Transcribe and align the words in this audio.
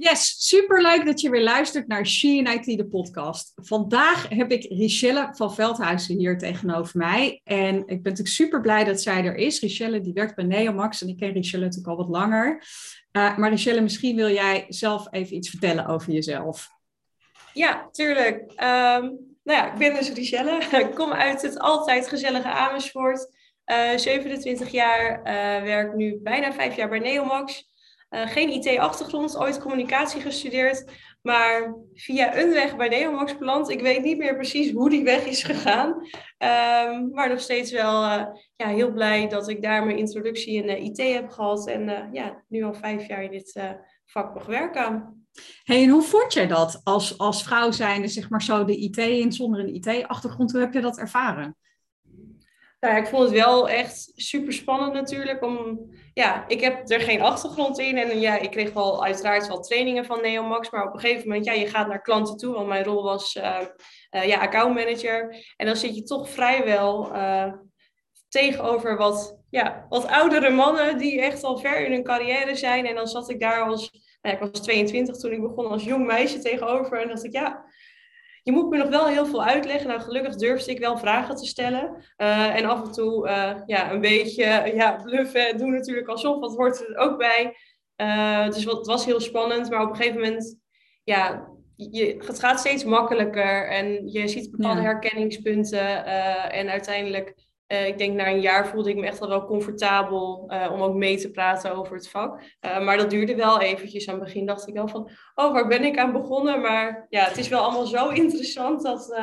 Yes, 0.00 0.34
superleuk 0.38 1.06
dat 1.06 1.20
je 1.20 1.30
weer 1.30 1.42
luistert 1.42 1.86
naar 1.86 2.06
She 2.06 2.28
in 2.28 2.46
IT, 2.46 2.76
de 2.76 2.86
podcast. 2.86 3.52
Vandaag 3.54 4.28
heb 4.28 4.50
ik 4.50 4.62
Richelle 4.62 5.28
van 5.32 5.54
Veldhuizen 5.54 6.18
hier 6.18 6.38
tegenover 6.38 6.98
mij. 6.98 7.40
En 7.44 7.76
ik 7.76 7.86
ben 7.86 7.96
natuurlijk 8.02 8.28
super 8.28 8.60
blij 8.60 8.84
dat 8.84 9.00
zij 9.00 9.24
er 9.24 9.34
is. 9.34 9.60
Richelle 9.60 10.00
die 10.00 10.12
werkt 10.12 10.34
bij 10.34 10.44
Neomax 10.44 11.02
en 11.02 11.08
ik 11.08 11.16
ken 11.16 11.32
Richelle 11.32 11.64
natuurlijk 11.64 11.88
al 11.88 11.96
wat 11.96 12.08
langer. 12.08 12.62
Uh, 13.12 13.36
maar 13.36 13.50
Richelle, 13.50 13.80
misschien 13.80 14.16
wil 14.16 14.30
jij 14.30 14.64
zelf 14.68 15.06
even 15.10 15.36
iets 15.36 15.50
vertellen 15.50 15.86
over 15.86 16.12
jezelf. 16.12 16.68
Ja, 17.52 17.88
tuurlijk. 17.90 18.40
Um, 18.40 19.36
nou 19.42 19.58
ja, 19.58 19.72
ik 19.72 19.78
ben 19.78 19.94
dus 19.94 20.12
Richelle. 20.12 20.58
Ik 20.86 20.94
kom 20.94 21.12
uit 21.12 21.42
het 21.42 21.58
altijd 21.58 22.08
gezellige 22.08 22.48
Amersfoort. 22.50 23.36
Uh, 23.66 23.92
eh, 23.92 23.98
27 23.98 24.70
jaar, 24.70 25.18
uh, 25.18 25.24
werk 25.62 25.94
nu 25.94 26.18
bijna 26.22 26.52
vijf 26.52 26.76
jaar 26.76 26.88
bij 26.88 26.98
Neomax. 26.98 27.68
Uh, 28.10 28.26
geen 28.26 28.50
IT-achtergrond, 28.50 29.36
ooit 29.36 29.60
communicatie 29.60 30.20
gestudeerd, 30.20 30.84
maar 31.22 31.74
via 31.94 32.36
een 32.36 32.50
weg 32.50 32.76
bij 32.76 32.88
Neomax 32.88 33.38
beland. 33.38 33.70
Ik 33.70 33.80
weet 33.80 34.02
niet 34.02 34.18
meer 34.18 34.34
precies 34.34 34.72
hoe 34.72 34.90
die 34.90 35.04
weg 35.04 35.24
is 35.26 35.42
gegaan, 35.42 35.88
um, 35.88 37.10
maar 37.10 37.28
nog 37.28 37.40
steeds 37.40 37.72
wel 37.72 38.04
uh, 38.04 38.24
ja, 38.56 38.68
heel 38.68 38.92
blij 38.92 39.28
dat 39.28 39.48
ik 39.48 39.62
daar 39.62 39.84
mijn 39.84 39.98
introductie 39.98 40.54
in 40.54 40.68
uh, 40.68 40.84
IT 40.84 40.96
heb 40.96 41.30
gehad 41.30 41.68
en 41.68 42.08
ja, 42.12 42.44
nu 42.48 42.62
al 42.62 42.74
vijf 42.74 43.08
jaar 43.08 43.22
in 43.22 43.30
dit 43.30 43.60
vak 44.04 44.34
mag 44.34 44.46
werken. 44.46 45.16
Hey, 45.62 45.82
en 45.82 45.88
hoe 45.88 46.02
vond 46.02 46.32
jij 46.32 46.46
dat 46.46 46.80
als, 46.84 47.18
als 47.18 47.42
vrouw 47.42 47.70
zijnde, 47.70 48.08
zeg 48.08 48.30
maar 48.30 48.42
zo, 48.42 48.64
de 48.64 48.76
IT 48.76 48.96
in 48.96 49.32
zonder 49.32 49.60
een 49.60 49.74
IT-achtergrond? 49.74 50.52
Hoe 50.52 50.60
heb 50.60 50.72
je 50.72 50.80
dat 50.80 50.98
ervaren? 50.98 51.56
Nou 52.80 52.96
ik 52.96 53.06
vond 53.06 53.22
het 53.22 53.32
wel 53.32 53.68
echt 53.68 54.12
super 54.14 54.52
spannend 54.52 54.92
natuurlijk. 54.92 55.42
Om, 55.42 55.90
ja, 56.14 56.44
ik 56.48 56.60
heb 56.60 56.90
er 56.90 57.00
geen 57.00 57.20
achtergrond 57.20 57.78
in. 57.78 57.96
En 57.96 58.20
ja, 58.20 58.38
ik 58.38 58.50
kreeg 58.50 58.72
wel 58.72 59.04
uiteraard 59.04 59.46
wel 59.46 59.60
trainingen 59.60 60.04
van 60.04 60.20
Neomax. 60.20 60.70
Maar 60.70 60.86
op 60.86 60.94
een 60.94 61.00
gegeven 61.00 61.28
moment, 61.28 61.44
ja, 61.44 61.52
je 61.52 61.66
gaat 61.66 61.88
naar 61.88 62.02
klanten 62.02 62.36
toe. 62.36 62.54
Want 62.54 62.68
mijn 62.68 62.84
rol 62.84 63.02
was 63.02 63.34
uh, 63.34 63.60
uh, 64.10 64.24
ja, 64.24 64.40
accountmanager. 64.40 65.46
En 65.56 65.66
dan 65.66 65.76
zit 65.76 65.94
je 65.94 66.02
toch 66.02 66.30
vrijwel 66.30 67.14
uh, 67.14 67.52
tegenover 68.28 68.96
wat, 68.96 69.38
ja, 69.50 69.86
wat 69.88 70.06
oudere 70.06 70.50
mannen 70.50 70.98
die 70.98 71.20
echt 71.20 71.44
al 71.44 71.58
ver 71.58 71.84
in 71.84 71.92
hun 71.92 72.04
carrière 72.04 72.54
zijn. 72.54 72.86
En 72.86 72.94
dan 72.94 73.06
zat 73.06 73.30
ik 73.30 73.40
daar 73.40 73.62
als, 73.62 73.90
nou 73.92 74.36
ja, 74.36 74.44
ik 74.44 74.52
was 74.52 74.62
22 74.62 75.16
toen 75.16 75.32
ik 75.32 75.40
begon 75.40 75.66
als 75.66 75.84
jong 75.84 76.06
meisje 76.06 76.38
tegenover. 76.38 77.00
En 77.00 77.08
dacht 77.08 77.24
ik, 77.24 77.32
ja, 77.32 77.64
je 78.48 78.54
moet 78.54 78.70
me 78.70 78.76
nog 78.76 78.88
wel 78.88 79.06
heel 79.06 79.26
veel 79.26 79.44
uitleggen. 79.44 79.88
Nou, 79.88 80.00
gelukkig 80.00 80.36
durfde 80.36 80.70
ik 80.70 80.78
wel 80.78 80.98
vragen 80.98 81.36
te 81.36 81.46
stellen. 81.46 81.96
Uh, 82.16 82.56
en 82.56 82.64
af 82.64 82.84
en 82.84 82.92
toe 82.92 83.28
uh, 83.28 83.54
ja, 83.66 83.92
een 83.92 84.00
beetje 84.00 84.72
ja, 84.74 85.00
bluffen, 85.02 85.58
doen 85.58 85.70
natuurlijk 85.70 86.08
alsof, 86.08 86.40
wat 86.40 86.56
hoort 86.56 86.88
er 86.88 86.96
ook 86.96 87.18
bij. 87.18 87.56
Uh, 87.96 88.46
dus 88.46 88.64
het 88.64 88.86
was 88.86 89.04
heel 89.04 89.20
spannend, 89.20 89.70
maar 89.70 89.82
op 89.82 89.90
een 89.90 89.96
gegeven 89.96 90.20
moment, 90.20 90.58
ja, 91.04 91.48
je, 91.76 92.22
het 92.26 92.38
gaat 92.38 92.60
steeds 92.60 92.84
makkelijker 92.84 93.68
en 93.68 94.08
je 94.10 94.28
ziet 94.28 94.50
bepaalde 94.50 94.80
ja. 94.80 94.86
herkenningspunten. 94.86 96.06
en 96.50 96.68
uiteindelijk 96.68 97.34
uh, 97.72 97.86
ik 97.86 97.98
denk 97.98 98.16
na 98.16 98.28
een 98.28 98.40
jaar 98.40 98.68
voelde 98.68 98.90
ik 98.90 98.96
me 98.96 99.06
echt 99.06 99.20
al 99.20 99.28
wel 99.28 99.44
comfortabel 99.44 100.50
uh, 100.52 100.70
om 100.72 100.82
ook 100.82 100.94
mee 100.94 101.18
te 101.18 101.30
praten 101.30 101.74
over 101.74 101.94
het 101.94 102.08
vak. 102.08 102.40
Uh, 102.60 102.84
maar 102.84 102.96
dat 102.96 103.10
duurde 103.10 103.34
wel 103.34 103.60
eventjes. 103.60 104.08
Aan 104.08 104.14
het 104.14 104.24
begin 104.24 104.46
dacht 104.46 104.68
ik 104.68 104.74
wel 104.74 104.88
van, 104.88 105.10
oh, 105.34 105.52
waar 105.52 105.68
ben 105.68 105.84
ik 105.84 105.98
aan 105.98 106.12
begonnen? 106.12 106.60
Maar 106.60 107.06
ja, 107.08 107.24
het 107.24 107.38
is 107.38 107.48
wel 107.48 107.60
allemaal 107.60 107.86
zo 107.86 108.08
interessant 108.24 108.82
dat, 108.82 109.14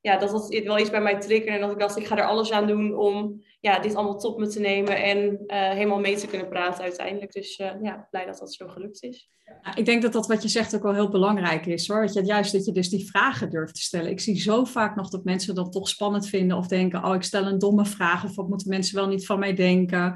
ja, 0.00 0.16
dat 0.16 0.32
het 0.32 0.64
wel 0.64 0.78
iets 0.78 0.90
bij 0.90 1.00
mij 1.00 1.20
triggerde. 1.20 1.52
En 1.52 1.60
dat 1.60 1.70
ik 1.70 1.78
dacht, 1.78 1.96
ik 1.96 2.06
ga 2.06 2.16
er 2.16 2.24
alles 2.26 2.52
aan 2.52 2.66
doen 2.66 2.96
om 2.96 3.42
ja, 3.60 3.78
dit 3.78 3.94
allemaal 3.94 4.18
tot 4.18 4.38
me 4.38 4.46
te 4.46 4.60
nemen 4.60 5.02
en 5.02 5.38
helemaal 5.46 6.00
mee 6.00 6.16
te 6.16 6.26
kunnen 6.26 6.48
praten 6.48 6.82
uiteindelijk. 6.82 7.32
Dus 7.32 7.56
ja, 7.56 8.06
blij 8.10 8.26
dat 8.26 8.38
dat 8.38 8.54
zo 8.54 8.68
gelukt 8.68 9.02
is. 9.02 9.30
Ik 9.74 9.84
denk 9.84 10.02
dat 10.02 10.12
dat 10.12 10.26
wat 10.26 10.42
je 10.42 10.48
zegt 10.48 10.74
ook 10.74 10.82
wel 10.82 10.94
heel 10.94 11.08
belangrijk 11.08 11.66
is 11.66 11.88
hoor. 11.88 12.00
Dat 12.00 12.14
je, 12.14 12.24
juist 12.24 12.52
dat 12.52 12.64
je 12.64 12.72
dus 12.72 12.88
die 12.88 13.10
vragen 13.10 13.50
durft 13.50 13.74
te 13.74 13.80
stellen. 13.80 14.10
Ik 14.10 14.20
zie 14.20 14.40
zo 14.40 14.64
vaak 14.64 14.96
nog 14.96 15.08
dat 15.10 15.24
mensen 15.24 15.54
dat 15.54 15.72
toch 15.72 15.88
spannend 15.88 16.28
vinden 16.28 16.56
of 16.56 16.66
denken, 16.66 17.04
oh 17.04 17.14
ik 17.14 17.22
stel 17.22 17.46
een 17.46 17.58
domme 17.58 17.84
vraag 17.84 18.24
of 18.24 18.34
wat 18.34 18.48
moeten 18.48 18.68
mensen 18.68 18.94
wel 18.94 19.06
niet 19.06 19.26
van 19.26 19.38
mij 19.38 19.54
denken. 19.54 20.14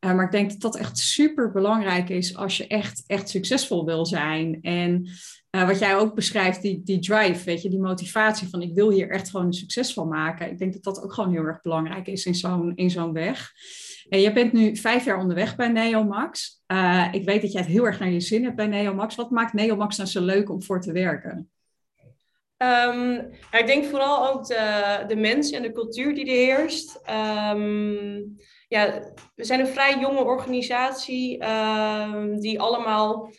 Uh, 0.00 0.14
maar 0.14 0.24
ik 0.24 0.30
denk 0.30 0.50
dat 0.50 0.60
dat 0.60 0.76
echt 0.76 0.98
super 0.98 1.52
belangrijk 1.52 2.08
is 2.08 2.36
als 2.36 2.56
je 2.56 2.66
echt, 2.66 3.04
echt 3.06 3.28
succesvol 3.28 3.84
wil 3.84 4.06
zijn. 4.06 4.58
En 4.62 5.08
uh, 5.56 5.66
wat 5.66 5.78
jij 5.78 5.96
ook 5.96 6.14
beschrijft, 6.14 6.62
die, 6.62 6.82
die 6.82 6.98
drive, 6.98 7.44
weet 7.44 7.62
je, 7.62 7.68
die 7.68 7.80
motivatie 7.80 8.48
van 8.48 8.62
ik 8.62 8.74
wil 8.74 8.90
hier 8.90 9.10
echt 9.10 9.30
gewoon 9.30 9.46
een 9.46 9.52
succes 9.52 9.92
van 9.92 10.08
maken. 10.08 10.50
Ik 10.50 10.58
denk 10.58 10.72
dat 10.72 10.82
dat 10.82 11.02
ook 11.02 11.12
gewoon 11.12 11.32
heel 11.32 11.44
erg 11.44 11.60
belangrijk 11.60 12.06
is 12.06 12.24
in 12.24 12.34
zo'n, 12.34 12.72
in 12.74 12.90
zo'n 12.90 13.12
weg. 13.12 13.52
En 14.08 14.20
je 14.20 14.32
bent 14.32 14.52
nu 14.52 14.76
vijf 14.76 15.04
jaar 15.04 15.18
onderweg 15.18 15.56
bij 15.56 15.68
Neomax. 15.68 16.62
Uh, 16.72 17.08
ik 17.12 17.24
weet 17.24 17.42
dat 17.42 17.52
jij 17.52 17.60
het 17.60 17.70
heel 17.70 17.86
erg 17.86 17.98
naar 17.98 18.10
je 18.10 18.20
zin 18.20 18.44
hebt 18.44 18.56
bij 18.56 18.66
Neomax. 18.66 19.14
Wat 19.14 19.30
maakt 19.30 19.52
Neomax 19.52 19.96
nou 19.96 20.08
zo 20.08 20.20
leuk 20.20 20.50
om 20.50 20.62
voor 20.62 20.80
te 20.80 20.92
werken? 20.92 21.50
Um, 22.58 23.14
ik 23.50 23.66
denk 23.66 23.84
vooral 23.84 24.32
ook 24.32 24.46
de, 24.46 25.04
de 25.08 25.16
mensen 25.16 25.56
en 25.56 25.62
de 25.62 25.72
cultuur 25.72 26.14
die 26.14 26.24
er 26.24 26.56
heerst. 26.56 27.00
Um, 27.54 28.36
ja, 28.68 29.02
we 29.34 29.44
zijn 29.44 29.60
een 29.60 29.66
vrij 29.66 29.98
jonge 30.00 30.24
organisatie 30.24 31.44
um, 31.44 32.40
die 32.40 32.60
allemaal 32.60 33.30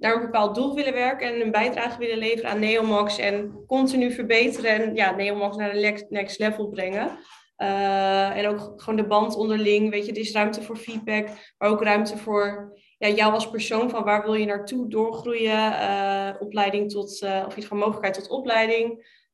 naar 0.00 0.14
een 0.14 0.20
bepaald 0.20 0.54
doel 0.54 0.74
willen 0.74 0.92
werken 0.92 1.34
en 1.34 1.40
een 1.40 1.50
bijdrage 1.50 1.98
willen 1.98 2.18
leveren 2.18 2.50
aan 2.50 2.60
Neomax 2.60 3.18
en 3.18 3.64
continu 3.66 4.12
verbeteren 4.12 4.70
en 4.70 4.94
ja, 4.94 5.10
Neomax 5.10 5.56
naar 5.56 5.72
de 5.72 6.06
next 6.08 6.38
level 6.38 6.68
brengen. 6.68 7.18
Uh, 7.58 8.36
en 8.36 8.46
ook 8.46 8.72
gewoon 8.76 8.96
de 8.96 9.06
band 9.06 9.36
onderling, 9.36 9.90
weet 9.90 10.06
je, 10.06 10.12
er 10.12 10.18
is 10.18 10.32
ruimte 10.32 10.62
voor 10.62 10.76
feedback, 10.76 11.28
maar 11.58 11.68
ook 11.68 11.82
ruimte 11.82 12.16
voor 12.16 12.78
ja, 12.98 13.08
jou 13.08 13.32
als 13.32 13.50
persoon, 13.50 13.90
van 13.90 14.04
waar 14.04 14.22
wil 14.22 14.34
je 14.34 14.46
naartoe 14.46 14.88
doorgroeien, 14.88 15.72
uh, 15.72 16.30
opleiding 16.38 16.90
tot, 16.90 17.22
uh, 17.22 17.44
of 17.46 17.56
iets 17.56 17.66
van 17.66 17.78
mogelijkheid 17.78 18.14
tot 18.14 18.28
opleiding. 18.28 18.88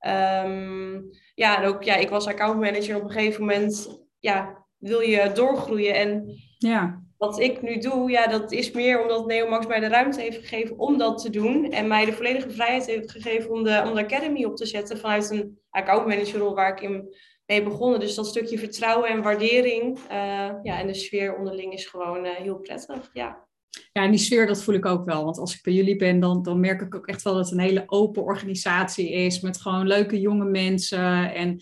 Um, 0.07 1.11
ja, 1.35 1.63
en 1.63 1.69
ook, 1.69 1.83
ja, 1.83 1.95
ik 1.97 2.09
was 2.09 2.27
accountmanager 2.27 2.97
op 2.97 3.03
een 3.03 3.11
gegeven 3.11 3.41
moment, 3.41 4.01
ja, 4.19 4.65
wil 4.77 5.01
je 5.01 5.31
doorgroeien 5.35 5.95
en 5.95 6.35
ja. 6.59 7.06
Wat 7.19 7.41
ik 7.41 7.63
nu 7.63 7.79
doe, 7.79 8.11
ja, 8.11 8.27
dat 8.27 8.53
is 8.53 8.71
meer 8.71 9.03
omdat 9.03 9.27
Neomax 9.27 9.67
mij 9.67 9.81
de 9.81 9.89
ruimte 9.89 10.21
heeft 10.21 10.39
gegeven 10.39 10.79
om 10.79 10.99
dat 10.99 11.23
te 11.23 11.31
doen 11.31 11.71
en 11.71 11.89
mij 11.89 12.05
de 12.05 12.13
volledige 12.13 12.51
vrijheid 12.51 12.87
heeft 12.87 13.11
gegeven 13.11 13.51
om 13.51 13.65
de, 13.65 13.83
om 13.87 13.95
de 13.95 14.05
academy 14.05 14.45
op 14.45 14.57
te 14.57 14.67
zetten 14.67 14.99
vanuit 14.99 15.31
een 15.31 15.59
accountmanagerrol 15.71 16.55
waar 16.55 16.73
ik 16.73 16.81
in 16.81 17.15
mee 17.47 17.63
begonnen. 17.63 18.01
Dus 18.01 18.15
dat 18.15 18.27
stukje 18.27 18.59
vertrouwen 18.59 19.09
en 19.09 19.23
waardering 19.23 19.99
uh, 19.99 20.53
ja, 20.63 20.81
en 20.81 20.87
de 20.87 20.95
sfeer 20.95 21.37
onderling 21.37 21.73
is 21.73 21.87
gewoon 21.87 22.25
uh, 22.25 22.31
heel 22.35 22.59
prettig. 22.59 23.11
Ja. 23.13 23.45
Ja, 23.93 24.03
en 24.03 24.11
die 24.11 24.21
sfeer, 24.21 24.47
dat 24.47 24.63
voel 24.63 24.75
ik 24.75 24.87
ook 24.87 25.05
wel. 25.05 25.25
Want 25.25 25.39
als 25.39 25.55
ik 25.55 25.63
bij 25.63 25.73
jullie 25.73 25.97
ben, 25.97 26.21
dan, 26.21 26.43
dan 26.43 26.61
merk 26.61 26.81
ik 26.81 26.95
ook 26.95 27.07
echt 27.07 27.23
wel 27.23 27.35
dat 27.35 27.45
het 27.45 27.53
een 27.53 27.65
hele 27.65 27.83
open 27.87 28.23
organisatie 28.23 29.11
is. 29.11 29.41
Met 29.41 29.61
gewoon 29.61 29.87
leuke 29.87 30.21
jonge 30.21 30.45
mensen. 30.45 31.35
En 31.35 31.61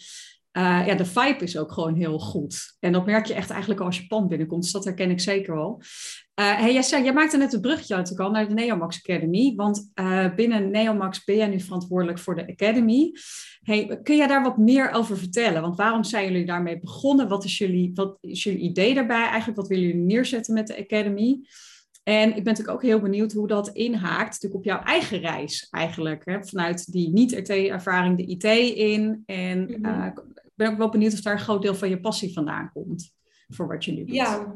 uh, 0.56 0.86
ja, 0.86 0.94
de 0.94 1.04
vibe 1.04 1.44
is 1.44 1.58
ook 1.58 1.72
gewoon 1.72 1.94
heel 1.94 2.18
goed. 2.18 2.76
En 2.80 2.92
dat 2.92 3.06
merk 3.06 3.26
je 3.26 3.34
echt 3.34 3.50
eigenlijk 3.50 3.80
als 3.80 3.98
je 3.98 4.06
pand 4.06 4.28
binnenkomt. 4.28 4.62
Dus 4.62 4.72
dat 4.72 4.84
herken 4.84 5.10
ik 5.10 5.20
zeker 5.20 5.54
wel. 5.54 5.82
Uh, 6.40 6.58
hey, 6.58 6.72
jij, 6.72 6.82
zei, 6.82 7.04
jij 7.04 7.12
maakte 7.12 7.36
net 7.36 7.52
een 7.52 7.60
bruggetje 7.60 7.94
uit 7.94 8.18
al 8.18 8.30
naar 8.30 8.48
de 8.48 8.54
Neomax 8.54 8.96
Academy. 8.96 9.54
Want 9.56 9.90
uh, 9.94 10.34
binnen 10.34 10.70
Neomax 10.70 11.24
ben 11.24 11.36
jij 11.36 11.46
nu 11.46 11.60
verantwoordelijk 11.60 12.18
voor 12.18 12.34
de 12.34 12.46
Academy. 12.48 13.12
Hey, 13.62 14.00
kun 14.02 14.16
jij 14.16 14.26
daar 14.26 14.42
wat 14.42 14.58
meer 14.58 14.90
over 14.90 15.18
vertellen? 15.18 15.62
Want 15.62 15.76
waarom 15.76 16.04
zijn 16.04 16.32
jullie 16.32 16.46
daarmee 16.46 16.80
begonnen? 16.80 17.28
Wat 17.28 17.44
is 17.44 17.58
jullie, 17.58 17.90
wat 17.94 18.18
is 18.20 18.42
jullie 18.42 18.60
idee 18.60 18.94
daarbij 18.94 19.26
eigenlijk? 19.26 19.56
Wat 19.56 19.68
willen 19.68 19.84
jullie 19.84 20.00
neerzetten 20.00 20.54
met 20.54 20.66
de 20.66 20.78
Academy? 20.78 21.40
En 22.02 22.28
ik 22.28 22.34
ben 22.34 22.44
natuurlijk 22.44 22.76
ook 22.76 22.82
heel 22.82 23.00
benieuwd 23.00 23.32
hoe 23.32 23.46
dat 23.46 23.68
inhaakt 23.68 24.32
natuurlijk 24.32 24.54
op 24.54 24.64
jouw 24.64 24.82
eigen 24.82 25.18
reis 25.18 25.68
eigenlijk. 25.70 26.22
Hè? 26.24 26.44
Vanuit 26.44 26.92
die 26.92 27.12
niet-RT-ervaring 27.12 28.16
de 28.16 28.26
IT 28.26 28.44
in. 28.76 29.22
En 29.26 29.58
mm 29.58 29.84
-hmm. 29.84 30.14
Ben 30.54 30.70
ook 30.70 30.78
wel 30.78 30.88
benieuwd 30.88 31.12
of 31.12 31.20
daar 31.20 31.32
een 31.32 31.38
groot 31.38 31.62
deel 31.62 31.74
van 31.74 31.88
je 31.88 32.00
passie 32.00 32.32
vandaan 32.32 32.70
komt. 32.72 33.12
Voor 33.48 33.66
wat 33.66 33.84
je 33.84 33.92
nu 33.92 34.04
doet. 34.04 34.14
Ja, 34.14 34.54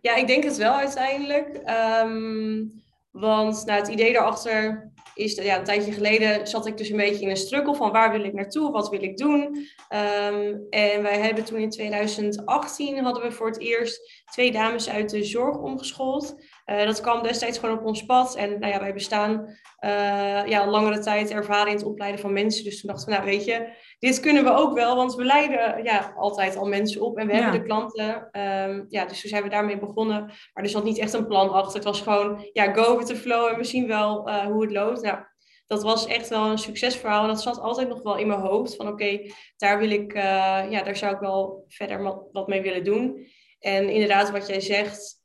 ja 0.00 0.14
ik 0.14 0.26
denk 0.26 0.44
het 0.44 0.56
wel 0.56 0.74
uiteindelijk. 0.74 1.62
Um, 2.04 2.82
want 3.10 3.64
nou, 3.66 3.80
het 3.80 3.88
idee 3.88 4.12
daarachter 4.12 4.92
is 5.14 5.34
ja, 5.34 5.58
een 5.58 5.64
tijdje 5.64 5.92
geleden 5.92 6.46
zat 6.46 6.66
ik 6.66 6.76
dus 6.76 6.88
een 6.88 6.96
beetje 6.96 7.22
in 7.22 7.30
een 7.30 7.36
struggle 7.36 7.74
van 7.74 7.92
waar 7.92 8.12
wil 8.12 8.24
ik 8.24 8.32
naartoe, 8.32 8.70
wat 8.70 8.88
wil 8.88 9.02
ik 9.02 9.16
doen. 9.16 9.40
Um, 9.40 10.66
en 10.70 11.02
wij 11.02 11.18
hebben 11.18 11.44
toen 11.44 11.58
in 11.58 11.70
2018 11.70 13.04
hadden 13.04 13.22
we 13.22 13.32
voor 13.32 13.46
het 13.46 13.60
eerst 13.60 14.22
twee 14.32 14.52
dames 14.52 14.88
uit 14.88 15.10
de 15.10 15.24
zorg 15.24 15.58
omgeschoold. 15.58 16.34
Uh, 16.70 16.84
dat 16.84 17.00
kwam 17.00 17.22
destijds 17.22 17.58
gewoon 17.58 17.78
op 17.78 17.84
ons 17.84 18.04
pad. 18.04 18.36
En 18.36 18.58
nou 18.58 18.72
ja, 18.72 18.80
wij 18.80 18.92
bestaan 18.94 19.46
uh, 19.84 20.46
ja, 20.46 20.66
langere 20.66 20.98
tijd 20.98 21.30
ervaren 21.30 21.70
in 21.70 21.76
het 21.76 21.84
opleiden 21.84 22.20
van 22.20 22.32
mensen. 22.32 22.64
Dus 22.64 22.80
toen 22.80 22.90
dachten 22.90 23.08
we, 23.08 23.14
nou 23.14 23.26
weet 23.26 23.44
je, 23.44 23.68
dit 23.98 24.20
kunnen 24.20 24.44
we 24.44 24.50
ook 24.50 24.74
wel. 24.74 24.96
Want 24.96 25.14
we 25.14 25.24
leiden 25.24 25.84
ja, 25.84 26.12
altijd 26.16 26.56
al 26.56 26.66
mensen 26.66 27.00
op 27.00 27.18
en 27.18 27.26
we 27.26 27.32
ja. 27.32 27.40
hebben 27.40 27.60
de 27.60 27.66
klanten. 27.66 28.28
Um, 28.40 28.86
ja, 28.88 29.04
dus 29.04 29.20
toen 29.20 29.30
zijn 29.30 29.42
we 29.42 29.48
daarmee 29.48 29.78
begonnen. 29.78 30.26
Maar 30.26 30.64
er 30.64 30.68
zat 30.68 30.84
niet 30.84 30.98
echt 30.98 31.12
een 31.12 31.26
plan 31.26 31.50
achter. 31.50 31.74
Het 31.74 31.84
was 31.84 32.00
gewoon, 32.00 32.48
ja, 32.52 32.72
go 32.72 32.96
with 32.96 33.06
the 33.06 33.16
flow 33.16 33.48
en 33.48 33.56
we 33.56 33.64
zien 33.64 33.86
wel 33.86 34.28
uh, 34.28 34.46
hoe 34.46 34.62
het 34.62 34.72
loopt. 34.72 35.02
Nou, 35.02 35.18
dat 35.66 35.82
was 35.82 36.06
echt 36.06 36.28
wel 36.28 36.44
een 36.44 36.58
succesverhaal. 36.58 37.22
En 37.22 37.28
dat 37.28 37.42
zat 37.42 37.60
altijd 37.60 37.88
nog 37.88 38.02
wel 38.02 38.16
in 38.16 38.26
mijn 38.26 38.40
hoofd. 38.40 38.76
Van 38.76 38.88
oké, 38.88 39.04
okay, 39.04 39.32
daar 39.56 39.78
wil 39.78 39.90
ik, 39.90 40.12
ja, 40.70 40.82
daar 40.82 40.96
zou 40.96 41.14
ik 41.14 41.20
wel 41.20 41.64
verder 41.68 42.02
wat 42.32 42.48
mee 42.48 42.62
willen 42.62 42.84
doen. 42.84 43.26
En 43.58 43.88
inderdaad, 43.88 44.30
wat 44.30 44.46
jij 44.46 44.60
zegt, 44.60 45.22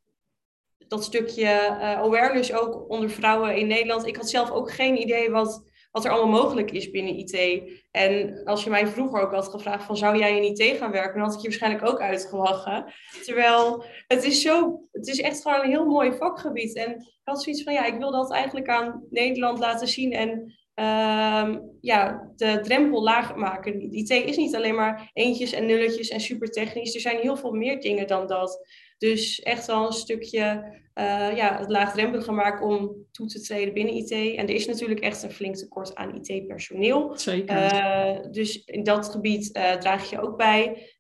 dat 0.90 1.04
stukje 1.04 1.44
uh, 1.44 1.98
awareness 1.98 2.54
ook 2.54 2.90
onder 2.90 3.10
vrouwen 3.10 3.56
in 3.56 3.68
Nederland. 3.68 4.08
Ik 4.08 4.16
had 4.16 4.30
zelf 4.30 4.52
ook 4.52 4.72
geen 4.72 5.02
idee 5.02 5.32
wat, 5.32 5.64
wat 5.92 6.06
er 6.06 6.12
allemaal 6.12 6.42
mogelijk 6.42 6.72
is 6.72 6.92
binnen 6.92 7.18
IT. 7.18 7.62
En 7.92 8.44
als 8.44 8.64
je 8.64 8.70
mij 8.70 8.88
vroeger 8.88 9.22
ook 9.22 9.32
had 9.32 9.48
gevraagd 9.48 9.84
van 9.84 9.98
zou 9.98 10.18
jij 10.18 10.38
in 10.38 10.56
IT 10.56 10.78
gaan 10.78 10.92
werken, 10.92 11.20
dan 11.20 11.28
had 11.28 11.34
ik 11.34 11.42
je 11.42 11.48
waarschijnlijk 11.48 11.88
ook 11.88 12.00
uitgelachen. 12.00 12.94
Terwijl 13.24 13.84
het 14.08 14.24
is 14.24 14.42
zo, 14.42 14.82
het 14.92 15.08
is 15.08 15.22
echt 15.22 15.42
gewoon 15.42 15.62
een 15.62 15.70
heel 15.70 15.86
mooi 15.86 16.12
vakgebied. 16.12 16.76
En 16.76 16.92
ik 16.92 17.22
had 17.24 17.44
zoiets 17.44 17.64
van 17.64 17.74
ja, 17.74 17.86
ik 17.86 17.98
wil 17.98 18.12
dat 18.12 18.32
eigenlijk 18.32 18.68
aan 18.68 19.04
Nederland 19.10 19.60
laten 19.60 19.88
zien 19.88 20.12
en 20.12 20.58
Ehm, 20.80 21.60
ja, 21.82 22.32
de 22.36 22.60
drempel 22.60 23.04
lager 23.04 23.38
maken. 23.38 23.94
IT 23.96 24.10
is 24.10 24.38
niet 24.38 24.56
alleen 24.56 24.76
maar 24.76 25.10
eentjes 25.14 25.52
en 25.52 25.66
nulletjes 25.66 26.10
en 26.10 26.20
super 26.20 26.50
technisch. 26.50 26.96
Er 26.96 27.02
zijn 27.02 27.20
heel 27.20 27.38
veel 27.38 27.52
meer 27.52 27.82
dingen 27.82 28.08
dan 28.08 28.28
dat. 28.28 28.68
Dus 29.00 29.40
echt 29.40 29.66
wel 29.66 29.86
een 29.86 29.92
stukje 29.92 30.78
uh, 31.00 31.36
ja, 31.36 31.58
het 31.58 31.70
laagdrempelig 31.70 32.28
maken 32.28 32.66
om 32.66 32.96
toe 33.12 33.28
te 33.28 33.42
treden 33.42 33.74
binnen 33.74 33.94
IT. 33.94 34.12
En 34.12 34.48
er 34.48 34.54
is 34.54 34.68
natuurlijk 34.68 35.00
echt 35.00 35.24
een 35.24 35.32
flink 35.32 35.56
tekort 35.56 35.96
aan 35.96 36.22
IT-personeel. 36.22 37.12
Zeker. 37.18 37.74
Uh, 37.74 38.32
dus 38.32 38.64
in 38.64 38.84
dat 38.84 39.10
gebied 39.10 39.58
uh, 39.58 39.72
draag 39.72 40.10
je 40.10 40.22
ook 40.22 40.38
bij. 40.38 40.92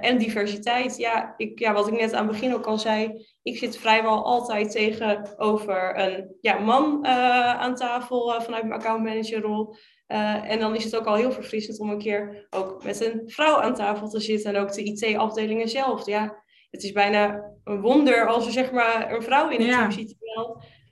en 0.00 0.18
diversiteit. 0.18 0.96
Ja, 0.96 1.34
ik, 1.36 1.58
ja, 1.58 1.72
wat 1.72 1.88
ik 1.88 2.00
net 2.00 2.12
aan 2.12 2.26
het 2.26 2.32
begin 2.32 2.54
ook 2.54 2.66
al 2.66 2.78
zei. 2.78 3.26
Ik 3.42 3.58
zit 3.58 3.78
vrijwel 3.78 4.24
altijd 4.24 4.70
tegenover 4.70 5.98
een 5.98 6.36
ja, 6.40 6.58
man 6.58 7.06
aan 7.06 7.74
tafel 7.74 8.40
vanuit 8.40 8.64
mijn 8.64 8.80
accountmanagerrol. 8.80 9.74
Uh, 10.08 10.50
en 10.50 10.58
dan 10.58 10.74
is 10.74 10.84
het 10.84 10.96
ook 10.96 11.06
al 11.06 11.14
heel 11.14 11.32
verfrissend 11.32 11.80
om 11.80 11.90
een 11.90 11.98
keer 11.98 12.46
ook 12.50 12.84
met 12.84 13.00
een 13.00 13.22
vrouw 13.26 13.60
aan 13.60 13.74
tafel 13.74 14.08
te 14.08 14.20
zitten. 14.20 14.54
En 14.54 14.60
ook 14.60 14.72
de 14.72 14.82
IT-afdelingen 14.82 15.68
zelf. 15.68 16.06
Ja, 16.06 16.44
het 16.70 16.82
is 16.82 16.92
bijna 16.92 17.44
een 17.64 17.80
wonder 17.80 18.26
als 18.26 18.46
er 18.46 18.52
zeg 18.52 18.72
maar 18.72 19.12
een 19.12 19.22
vrouw 19.22 19.50
in 19.50 19.60
het 19.60 19.70
team 19.70 19.90
ziet. 19.90 20.16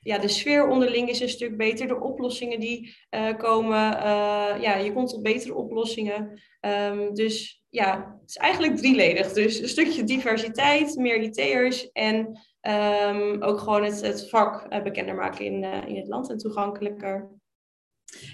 ja, 0.01 0.19
de 0.19 0.29
sfeer 0.29 0.69
onderling 0.69 1.09
is 1.09 1.21
een 1.21 1.29
stuk 1.29 1.57
beter. 1.57 1.89
De 1.89 2.01
oplossingen 2.01 2.61
die 2.61 2.97
uh, 3.11 3.37
komen, 3.37 3.93
uh, 3.93 4.55
ja, 4.61 4.77
je 4.77 4.93
komt 4.93 5.09
tot 5.09 5.23
betere 5.23 5.55
oplossingen. 5.55 6.43
Um, 6.61 7.15
dus 7.15 7.63
ja, 7.69 8.19
het 8.21 8.31
is 8.31 8.37
eigenlijk 8.37 8.77
drieledig. 8.77 9.33
Dus 9.33 9.61
een 9.61 9.69
stukje 9.69 10.05
diversiteit, 10.05 10.97
meer 10.97 11.23
IT'ers 11.23 11.91
en 11.93 12.41
um, 13.09 13.43
ook 13.43 13.59
gewoon 13.59 13.85
het, 13.85 14.01
het 14.01 14.29
vak 14.29 14.73
uh, 14.73 14.83
bekender 14.83 15.15
maken 15.15 15.45
in, 15.45 15.65
in 15.65 15.97
het 15.97 16.07
land 16.07 16.31
en 16.31 16.39
toegankelijker. 16.39 17.31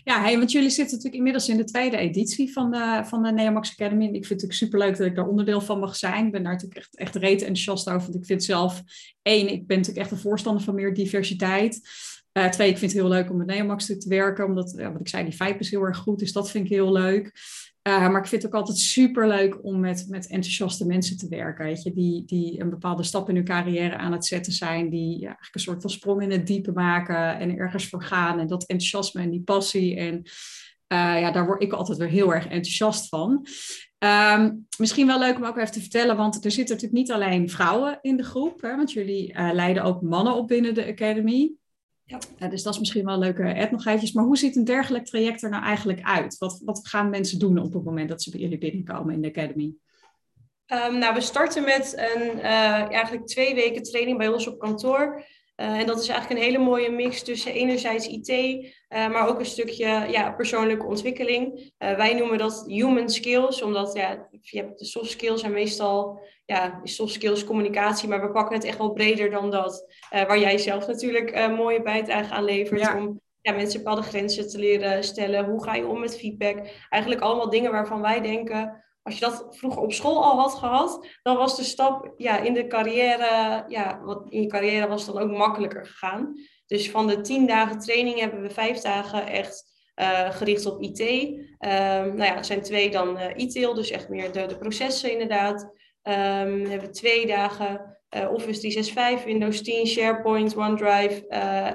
Ja, 0.05 0.23
hey, 0.23 0.39
want 0.39 0.53
jullie 0.53 0.71
zitten 0.71 0.97
natuurlijk 0.97 1.15
inmiddels 1.15 1.49
in 1.49 1.57
de 1.57 1.65
tweede 1.65 1.97
editie 1.97 2.53
van 2.53 2.71
de, 2.71 3.03
van 3.05 3.23
de 3.23 3.33
Neomax 3.33 3.71
Academy. 3.71 4.05
Ik 4.05 4.11
vind 4.11 4.23
het 4.23 4.31
natuurlijk 4.31 4.59
superleuk 4.59 4.97
dat 4.97 5.07
ik 5.07 5.17
daar 5.17 5.29
onderdeel 5.29 5.61
van 5.61 5.79
mag 5.79 5.97
zijn. 5.97 6.27
Ik 6.27 6.33
ben 6.33 6.43
daar 6.43 6.53
natuurlijk 6.53 6.81
echt, 6.81 6.97
echt 6.97 7.15
reet 7.15 7.41
enthousiast 7.41 7.89
over. 7.89 8.03
Want 8.03 8.15
ik 8.15 8.27
vind 8.27 8.45
zelf, 8.45 8.83
één, 9.23 9.49
ik 9.49 9.67
ben 9.67 9.77
natuurlijk 9.77 10.05
echt 10.05 10.15
een 10.15 10.23
voorstander 10.23 10.63
van 10.63 10.75
meer 10.75 10.95
diversiteit. 10.95 11.81
Uh, 12.33 12.49
twee, 12.49 12.69
ik 12.69 12.79
vind 12.79 12.93
het 12.93 13.01
heel 13.01 13.11
leuk 13.11 13.31
om 13.31 13.37
met 13.37 13.47
Neomax 13.47 13.87
te 13.87 14.09
werken. 14.09 14.45
Omdat, 14.45 14.75
ja, 14.77 14.93
wat 14.93 15.01
ik 15.01 15.09
zei, 15.09 15.25
die 15.25 15.37
vibe 15.37 15.59
is 15.59 15.71
heel 15.71 15.83
erg 15.83 15.99
goed. 15.99 16.19
Dus 16.19 16.33
dat 16.33 16.51
vind 16.51 16.65
ik 16.65 16.71
heel 16.71 16.93
leuk. 16.93 17.33
Uh, 17.89 18.09
maar 18.11 18.21
ik 18.21 18.27
vind 18.27 18.43
het 18.43 18.53
ook 18.53 18.61
altijd 18.61 18.79
super 18.79 19.29
leuk 19.29 19.65
om 19.65 19.81
met, 19.81 20.07
met 20.09 20.27
enthousiaste 20.27 20.87
mensen 20.87 21.17
te 21.17 21.29
werken. 21.29 21.65
Weet 21.65 21.83
je, 21.83 21.93
die, 21.93 22.25
die 22.25 22.61
een 22.61 22.71
bepaalde 22.71 23.03
stap 23.03 23.29
in 23.29 23.35
hun 23.35 23.45
carrière 23.45 23.97
aan 23.97 24.13
het 24.13 24.25
zetten 24.25 24.53
zijn. 24.53 24.91
Die 24.91 25.19
ja, 25.19 25.27
eigenlijk 25.27 25.55
een 25.55 25.61
soort 25.61 25.81
van 25.81 25.91
sprong 25.91 26.23
in 26.23 26.31
het 26.31 26.47
diepe 26.47 26.73
maken 26.73 27.39
en 27.39 27.57
ergens 27.57 27.89
voor 27.89 28.03
gaan. 28.03 28.39
En 28.39 28.47
dat 28.47 28.67
enthousiasme 28.67 29.23
en 29.23 29.31
die 29.31 29.43
passie. 29.43 29.97
En 29.97 30.15
uh, 30.15 31.21
ja, 31.21 31.31
daar 31.31 31.47
word 31.47 31.63
ik 31.63 31.73
altijd 31.73 31.99
weer 31.99 32.09
heel 32.09 32.35
erg 32.35 32.45
enthousiast 32.45 33.09
van. 33.09 33.47
Um, 33.99 34.67
misschien 34.79 35.07
wel 35.07 35.19
leuk 35.19 35.37
om 35.37 35.45
ook 35.45 35.57
even 35.57 35.73
te 35.73 35.81
vertellen, 35.81 36.17
want 36.17 36.45
er 36.45 36.51
zitten 36.51 36.75
natuurlijk 36.75 37.03
niet 37.03 37.13
alleen 37.13 37.51
vrouwen 37.51 37.99
in 38.01 38.17
de 38.17 38.23
groep. 38.23 38.61
Hè, 38.61 38.77
want 38.77 38.93
jullie 38.93 39.33
uh, 39.33 39.51
leiden 39.53 39.83
ook 39.83 40.03
mannen 40.03 40.35
op 40.35 40.49
binnen 40.49 40.75
de 40.75 40.87
Academy. 40.87 41.53
Ja. 42.05 42.49
dus 42.49 42.63
dat 42.63 42.73
is 42.73 42.79
misschien 42.79 43.05
wel 43.05 43.15
een 43.15 43.21
leuke 43.21 43.55
add 43.55 43.71
nog 43.71 43.87
eventjes. 43.87 44.13
Maar 44.13 44.25
hoe 44.25 44.39
ziet 44.39 44.57
een 44.57 44.65
dergelijk 44.65 45.05
traject 45.05 45.43
er 45.43 45.51
nou 45.51 45.63
eigenlijk 45.65 46.03
uit? 46.03 46.39
Wat, 46.39 46.61
wat 46.65 46.89
gaan 46.89 47.11
mensen 47.11 47.39
doen 47.39 47.59
op 47.59 47.73
het 47.73 47.85
moment 47.85 48.09
dat 48.09 48.23
ze 48.23 48.31
bij 48.31 48.41
jullie 48.41 48.59
binnenkomen 48.59 49.15
in 49.15 49.23
de 49.23 49.29
Academy? 49.29 49.75
Um, 50.67 50.99
nou, 50.99 51.15
we 51.15 51.21
starten 51.21 51.65
met 51.65 51.95
een, 51.97 52.37
uh, 52.37 52.91
eigenlijk 52.91 53.27
twee 53.27 53.55
weken 53.55 53.83
training 53.83 54.19
bij 54.19 54.29
ons 54.29 54.47
op 54.47 54.59
kantoor. 54.59 55.25
Uh, 55.57 55.79
en 55.79 55.87
dat 55.87 56.01
is 56.01 56.09
eigenlijk 56.09 56.41
een 56.41 56.47
hele 56.47 56.65
mooie 56.65 56.91
mix 56.91 57.23
tussen 57.23 57.53
enerzijds 57.53 58.07
IT, 58.07 58.29
uh, 58.29 58.69
maar 58.89 59.29
ook 59.29 59.39
een 59.39 59.47
stukje 59.47 60.07
ja, 60.11 60.31
persoonlijke 60.31 60.87
ontwikkeling. 60.87 61.73
wij 61.79 62.15
noemen 62.15 62.39
dat 62.39 62.65
human 62.67 63.11
skills, 63.11 63.63
omdat 63.63 63.93
ja, 63.93 64.29
je 64.41 64.59
hebt 64.59 64.79
de 64.79 64.85
soft 64.85 65.11
skills 65.11 65.41
zijn 65.41 65.53
meestal 65.53 66.21
ja, 66.45 66.81
soft 66.83 67.13
skills, 67.13 67.45
communicatie, 67.45 68.09
maar 68.09 68.21
we 68.21 68.31
pakken 68.31 68.57
het 68.57 68.65
echt 68.65 68.79
wel 68.79 68.93
breder 68.93 69.31
dan 69.31 69.51
dat. 69.51 69.87
Waar 70.11 70.39
jij 70.39 70.59
zelf 70.59 70.87
natuurlijk 70.87 71.49
mooie 71.49 71.83
bijdrage 71.83 72.33
aan 72.33 72.45
levert. 72.45 72.95
Om 72.95 73.21
ja, 73.43 73.53
mensen 73.53 73.83
bepaalde 73.83 74.03
grenzen 74.03 74.49
te 74.49 74.59
leren 74.59 75.05
stellen. 75.05 75.45
Hoe 75.45 75.63
ga 75.65 75.75
je 75.75 75.87
om 75.87 76.01
met 76.01 76.19
feedback? 76.19 76.69
Eigenlijk 76.89 77.23
allemaal 77.23 77.51
dingen 77.51 77.73
waarvan 77.73 78.01
wij 78.01 78.21
denken. 78.21 78.85
Als 79.03 79.15
je 79.15 79.21
dat 79.21 79.47
vroeger 79.51 79.83
op 79.83 79.93
school 79.93 80.25
al 80.25 80.39
had 80.39 80.55
gehad, 80.55 81.07
dan 81.23 81.37
was 81.37 81.57
de 81.57 81.65
stap 81.65 82.13
ja, 82.17 82.39
in 82.39 82.55
de 82.55 82.67
carrière, 82.67 83.65
ja, 83.69 84.01
wat 84.05 84.27
in 84.29 84.43
je 84.43 84.49
carrière 84.49 84.89
was 84.89 85.07
dan 85.07 85.19
ook 85.19 85.31
makkelijker 85.31 85.87
gegaan. 85.87 86.35
Dus 86.67 86.91
van 86.91 87.07
de 87.07 87.21
tien 87.21 87.47
dagen 87.47 87.79
training 87.79 88.19
hebben 88.19 88.43
we 88.43 88.51
vijf 88.51 88.79
dagen 88.79 89.27
echt 89.27 89.71
uh, 89.97 90.31
gericht 90.31 90.67
op 90.67 90.83
IT. 90.83 91.01
Um, 91.01 91.39
nou 91.59 92.25
ja, 92.25 92.35
het 92.35 92.47
zijn 92.47 92.63
twee 92.63 92.91
dan 92.91 93.17
uh, 93.17 93.27
e-tail, 93.27 93.75
dus 93.75 93.91
echt 93.91 94.09
meer 94.09 94.33
de, 94.33 94.47
de 94.47 94.59
processen 94.59 95.13
inderdaad. 95.13 95.63
Um, 95.63 96.63
we 96.63 96.69
hebben 96.69 96.93
twee 96.93 97.27
dagen 97.27 97.99
uh, 98.17 98.33
Office 98.33 98.61
365, 98.61 99.25
Windows 99.25 99.63
10, 99.63 99.87
SharePoint, 99.87 100.57
OneDrive 100.57 101.27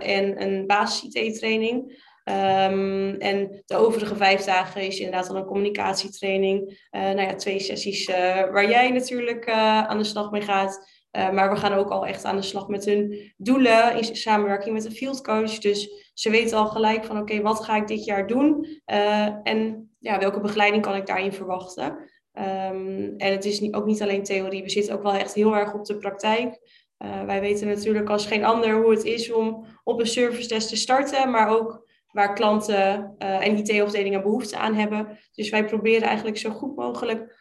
en 0.01 0.41
een 0.41 0.68
basis-IT-training. 0.68 2.06
Um, 2.29 3.15
en 3.15 3.63
de 3.65 3.75
overige 3.75 4.15
vijf 4.15 4.44
dagen 4.44 4.81
is 4.81 4.97
inderdaad 5.00 5.27
dan 5.27 5.35
een 5.35 5.45
communicatietraining. 5.45 6.88
Uh, 6.91 7.01
nou 7.01 7.21
ja, 7.21 7.35
twee 7.35 7.59
sessies 7.59 8.06
waar 8.51 8.69
jij 8.69 8.91
natuurlijk 8.91 9.50
aan 9.50 9.97
de 9.97 10.03
slag 10.03 10.31
mee 10.31 10.41
gaat. 10.41 10.89
maar 11.12 11.50
we 11.50 11.56
gaan 11.56 11.74
ook 11.74 11.89
al 11.89 12.06
echt 12.06 12.25
aan 12.25 12.35
de 12.35 12.41
slag 12.41 12.68
met 12.68 12.85
hun 12.85 13.33
doelen 13.38 13.97
in 13.97 14.15
samenwerking 14.15 14.74
met 14.74 14.85
een 14.85 14.91
field 14.91 15.21
coach. 15.21 15.57
Dus 15.57 16.12
ze 16.13 16.29
weten 16.29 16.57
al 16.57 16.68
gelijk 16.68 17.06
van 17.06 17.19
oké, 17.19 17.41
wat 17.41 17.63
ga 17.63 17.75
ik 17.75 17.88
dit 17.88 18.06
jaar 18.06 18.27
doen? 18.27 18.68
en 19.44 19.89
ja, 20.00 20.19
welke 20.19 20.39
begeleiding 20.39 20.83
kan 20.83 20.95
ik 20.95 21.06
daarin 21.06 21.33
verwachten? 21.33 21.85
Um, 22.33 23.13
en 23.18 23.31
het 23.31 23.45
is 23.45 23.74
ook 23.74 23.85
niet 23.85 24.01
alleen 24.01 24.24
theorie, 24.24 24.63
we 24.63 24.69
zitten 24.69 24.94
ook 24.94 25.03
wel 25.03 25.13
echt 25.13 25.33
heel 25.33 25.56
erg 25.56 25.74
op 25.74 25.85
de 25.85 25.97
praktijk. 25.97 26.59
Wij 27.25 27.39
weten 27.39 27.68
natuurlijk 27.68 28.09
als 28.09 28.25
geen 28.25 28.45
ander 28.45 28.81
hoe 28.81 28.91
het 28.91 29.03
is 29.03 29.31
om 29.31 29.65
op 29.83 30.00
een 30.00 30.07
service 30.07 30.48
desk 30.48 30.67
te 30.67 30.75
starten, 30.75 31.31
maar 31.31 31.50
ook 31.50 31.87
waar 32.12 32.34
klanten 32.34 33.16
en 33.18 33.58
IT-afdelingen 33.58 34.22
behoefte 34.22 34.58
aan 34.58 34.76
hebben. 34.76 35.20
Dus 35.32 35.50
wij 35.50 35.66
proberen 35.66 36.08
eigenlijk 36.08 36.38
zo 36.38 36.50
goed 36.50 36.76
mogelijk 36.76 37.36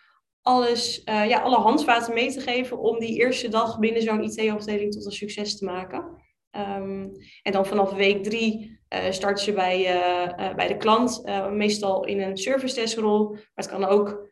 alles, 0.47 1.03
uh, 1.05 1.29
ja, 1.29 1.41
alle 1.41 1.57
handvaten 1.57 2.15
mee 2.15 2.33
te 2.33 2.41
geven 2.41 2.79
om 2.79 2.99
die 2.99 3.19
eerste 3.19 3.49
dag 3.49 3.79
binnen 3.79 4.03
zo'n 4.03 4.23
IT-afdeling 4.23 4.93
tot 4.93 5.05
een 5.05 5.13
succes 5.13 5.59
te 5.59 5.65
maken. 5.65 6.25
Um, 6.57 7.13
en 7.43 7.53
dan 7.53 7.67
vanaf 7.67 7.93
week 7.93 8.25
drie 8.25 8.79
starten 9.11 9.45
ze 9.45 9.53
bij, 9.53 9.83
bij 10.57 10.69
de 10.69 10.77
klant, 10.77 11.23
meestal 11.51 12.05
in 12.05 12.21
een 12.21 12.37
service 12.37 12.75
desk 12.75 12.99
rol. 12.99 13.31
Maar 13.31 13.51
het 13.55 13.69
kan 13.69 13.85
ook 13.85 14.31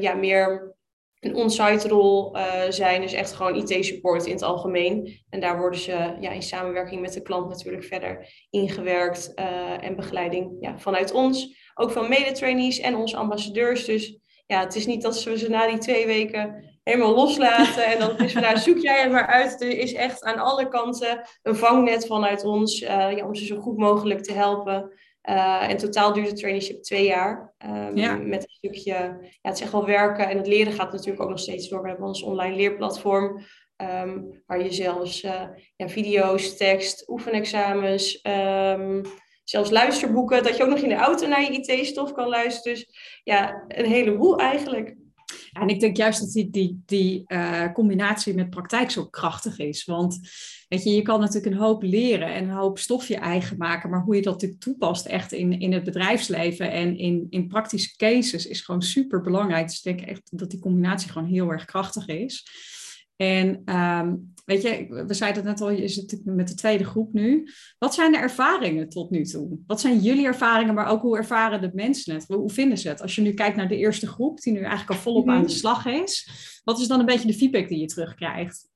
ja, 0.00 0.14
meer 0.14 0.76
een 1.20 1.34
on-site 1.34 1.88
rol 1.88 2.36
uh, 2.36 2.62
zijn. 2.68 3.00
Dus 3.00 3.12
echt 3.12 3.32
gewoon 3.32 3.54
IT-support 3.54 4.26
in 4.26 4.32
het 4.32 4.42
algemeen. 4.42 5.22
En 5.30 5.40
daar 5.40 5.58
worden 5.58 5.80
ze 5.80 6.16
ja, 6.20 6.30
in 6.30 6.42
samenwerking 6.42 7.00
met 7.00 7.12
de 7.12 7.22
klant 7.22 7.48
natuurlijk 7.48 7.84
verder 7.84 8.28
ingewerkt. 8.50 9.32
Uh, 9.34 9.84
en 9.84 9.96
begeleiding 9.96 10.56
ja, 10.60 10.78
vanuit 10.78 11.12
ons. 11.12 11.58
Ook 11.74 11.90
van 11.90 12.08
mede-trainees 12.08 12.80
en 12.80 12.96
onze 12.96 13.16
ambassadeurs. 13.16 13.84
Dus 13.84 14.18
ja, 14.46 14.60
het 14.60 14.74
is 14.74 14.86
niet 14.86 15.02
dat 15.02 15.22
we 15.22 15.38
ze 15.38 15.50
na 15.50 15.66
die 15.66 15.78
twee 15.78 16.06
weken 16.06 16.78
helemaal 16.82 17.14
loslaten. 17.14 17.84
En 17.84 17.98
dan 17.98 18.18
is 18.18 18.32
van, 18.32 18.42
nou, 18.42 18.58
zoek 18.58 18.78
jij 18.78 19.00
het 19.00 19.12
maar 19.12 19.26
uit. 19.26 19.62
Er 19.62 19.78
is 19.78 19.92
echt 19.92 20.22
aan 20.22 20.38
alle 20.38 20.68
kanten 20.68 21.28
een 21.42 21.56
vangnet 21.56 22.06
vanuit 22.06 22.44
ons. 22.44 22.78
ja, 22.78 23.26
om 23.26 23.34
ze 23.34 23.44
zo 23.44 23.60
goed 23.60 23.76
mogelijk 23.76 24.22
te 24.22 24.32
helpen. 24.32 24.92
Uh, 25.28 25.68
en 25.68 25.76
totaal 25.76 26.12
duurt 26.12 26.28
de 26.28 26.36
traineeship 26.36 26.82
twee 26.82 27.04
jaar. 27.04 27.54
Um, 27.66 28.28
Met 28.28 28.42
een 28.42 28.50
stukje, 28.50 28.92
ja, 28.92 29.18
het 29.42 29.54
is 29.54 29.60
echt 29.60 29.72
wel 29.72 29.86
werken. 29.86 30.28
En 30.28 30.36
het 30.36 30.46
leren 30.46 30.72
gaat 30.72 30.92
natuurlijk 30.92 31.22
ook 31.22 31.28
nog 31.28 31.38
steeds 31.38 31.68
door. 31.68 31.82
We 31.82 31.88
hebben 31.88 32.06
ons 32.06 32.22
online 32.22 32.56
leerplatform. 32.56 33.42
Um, 33.76 34.42
waar 34.46 34.62
je 34.62 34.72
zelfs 34.72 35.24
uh, 35.24 35.42
ja, 35.76 35.88
video's, 35.88 36.56
tekst, 36.56 37.08
oefenexamens, 37.08 38.20
um, 38.22 39.02
zelfs 39.44 39.70
luisterboeken. 39.70 40.42
Dat 40.42 40.56
je 40.56 40.62
ook 40.62 40.68
nog 40.68 40.78
in 40.78 40.88
de 40.88 40.94
auto 40.94 41.28
naar 41.28 41.42
je 41.42 41.50
IT-stof 41.50 42.12
kan 42.12 42.28
luisteren. 42.28 42.78
Dus 42.78 43.20
ja, 43.24 43.64
een 43.68 43.86
heleboel 43.86 44.38
eigenlijk. 44.38 44.96
En 45.52 45.68
ik 45.68 45.80
denk 45.80 45.96
juist 45.96 46.20
dat 46.20 46.32
die, 46.32 46.50
die, 46.50 46.82
die 46.86 47.24
uh, 47.26 47.72
combinatie 47.72 48.34
met 48.34 48.50
praktijk 48.50 48.90
zo 48.90 49.06
krachtig 49.06 49.58
is. 49.58 49.84
Want 49.84 50.18
weet 50.68 50.84
je, 50.84 50.90
je 50.90 51.02
kan 51.02 51.20
natuurlijk 51.20 51.54
een 51.54 51.60
hoop 51.60 51.82
leren 51.82 52.34
en 52.34 52.44
een 52.44 52.56
hoop 52.56 52.78
stof 52.78 53.08
je 53.08 53.16
eigen 53.16 53.56
maken. 53.56 53.90
Maar 53.90 54.02
hoe 54.02 54.14
je 54.14 54.22
dat 54.22 54.32
natuurlijk 54.32 54.60
toepast 54.60 55.06
echt 55.06 55.32
in, 55.32 55.60
in 55.60 55.72
het 55.72 55.84
bedrijfsleven 55.84 56.70
en 56.70 56.98
in, 56.98 57.26
in 57.30 57.48
praktische 57.48 57.96
cases 57.96 58.46
is 58.46 58.60
gewoon 58.60 58.82
super 58.82 59.20
belangrijk. 59.20 59.66
Dus 59.66 59.76
ik 59.76 59.96
denk 59.96 60.00
echt 60.00 60.38
dat 60.38 60.50
die 60.50 60.60
combinatie 60.60 61.10
gewoon 61.10 61.28
heel 61.28 61.50
erg 61.50 61.64
krachtig 61.64 62.06
is. 62.06 62.46
En 63.20 63.62
ehm, 63.64 64.14
weet 64.44 64.62
je, 64.62 65.04
we 65.06 65.14
zeiden 65.14 65.46
het 65.46 65.50
net 65.50 65.68
al, 65.68 65.70
je 65.74 65.88
zit 65.88 66.20
met 66.24 66.48
de 66.48 66.54
tweede 66.54 66.84
groep 66.84 67.12
nu. 67.12 67.48
Wat 67.78 67.94
zijn 67.94 68.12
de 68.12 68.18
ervaringen 68.18 68.88
tot 68.88 69.10
nu 69.10 69.24
toe? 69.24 69.58
Wat 69.66 69.80
zijn 69.80 69.98
jullie 69.98 70.26
ervaringen, 70.26 70.74
maar 70.74 70.88
ook 70.88 71.02
hoe 71.02 71.16
ervaren 71.16 71.60
de 71.60 71.70
mensen 71.74 72.14
het? 72.14 72.24
Hoe 72.28 72.50
vinden 72.50 72.78
ze 72.78 72.88
het? 72.88 73.02
Als 73.02 73.14
je 73.14 73.22
nu 73.22 73.32
kijkt 73.32 73.56
naar 73.56 73.68
de 73.68 73.76
eerste 73.76 74.06
groep, 74.06 74.40
die 74.40 74.52
nu 74.52 74.58
eigenlijk 74.58 74.90
al 74.90 74.96
volop 74.96 75.28
aan 75.28 75.40
de 75.40 75.46
mhm. 75.46 75.56
slag 75.56 75.86
is. 75.86 76.30
Wat 76.64 76.80
is 76.80 76.86
dan 76.86 77.00
een 77.00 77.06
beetje 77.06 77.26
de 77.26 77.34
feedback 77.34 77.68
die 77.68 77.80
je 77.80 77.86
terugkrijgt? 77.86 78.68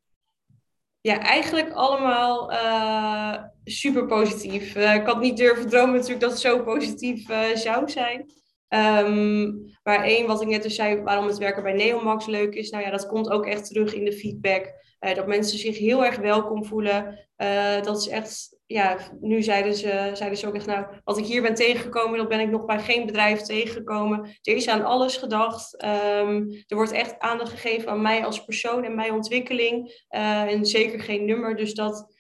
Ja, 1.01 1.19
eigenlijk 1.19 1.73
allemaal 1.73 2.53
uh, 2.53 3.43
super 3.65 4.07
positief. 4.07 4.77
Uh, 4.77 4.95
ik 4.95 5.07
had 5.07 5.21
niet 5.21 5.37
durven 5.37 5.69
dromen 5.69 5.95
natuurlijk 5.95 6.21
dat 6.21 6.31
het 6.31 6.41
zo 6.41 6.63
positief 6.63 7.29
uh, 7.29 7.57
zou 7.57 7.91
zijn. 7.91 8.31
Um, 8.75 9.73
maar 9.83 10.03
één, 10.05 10.27
wat 10.27 10.43
ik 10.43 10.49
net 10.49 10.63
dus 10.63 10.75
zei, 10.75 11.03
waarom 11.03 11.27
het 11.27 11.39
werken 11.39 11.63
bij 11.63 11.73
Neomax 11.73 12.27
leuk 12.27 12.55
is, 12.55 12.71
nou 12.71 12.85
ja, 12.85 12.91
dat 12.91 13.07
komt 13.07 13.31
ook 13.31 13.47
echt 13.47 13.67
terug 13.67 13.95
in 13.95 14.05
de 14.05 14.13
feedback. 14.13 14.73
Uh, 15.01 15.15
dat 15.15 15.27
mensen 15.27 15.59
zich 15.59 15.79
heel 15.79 16.05
erg 16.05 16.17
welkom 16.17 16.65
voelen. 16.65 17.27
Uh, 17.37 17.83
dat 17.83 18.01
is 18.01 18.09
echt, 18.09 18.59
ja, 18.67 18.97
nu 19.21 19.43
zeiden 19.43 19.75
ze, 19.75 20.11
zeiden 20.13 20.39
ze 20.39 20.47
ook 20.47 20.55
echt, 20.55 20.67
nou, 20.67 20.87
wat 21.05 21.19
ik 21.19 21.25
hier 21.25 21.43
ben 21.43 21.55
tegengekomen, 21.55 22.19
dat 22.19 22.29
ben 22.29 22.41
ik 22.41 22.51
nog 22.51 22.65
bij 22.65 22.81
geen 22.81 23.07
bedrijf 23.07 23.41
tegengekomen. 23.41 24.21
Er 24.43 24.55
is 24.55 24.69
aan 24.69 24.85
alles 24.85 25.17
gedacht. 25.17 25.85
Um, 25.85 26.65
er 26.67 26.77
wordt 26.77 26.93
echt 26.93 27.19
aandacht 27.19 27.51
gegeven 27.51 27.91
aan 27.91 28.03
mij 28.03 28.25
als 28.25 28.45
persoon 28.45 28.85
en 28.85 28.95
mijn 28.95 29.13
ontwikkeling. 29.13 30.05
Uh, 30.11 30.43
en 30.43 30.67
zeker 30.67 31.01
geen 31.01 31.25
nummer. 31.25 31.57
Dus 31.57 31.75
dat, 31.75 32.15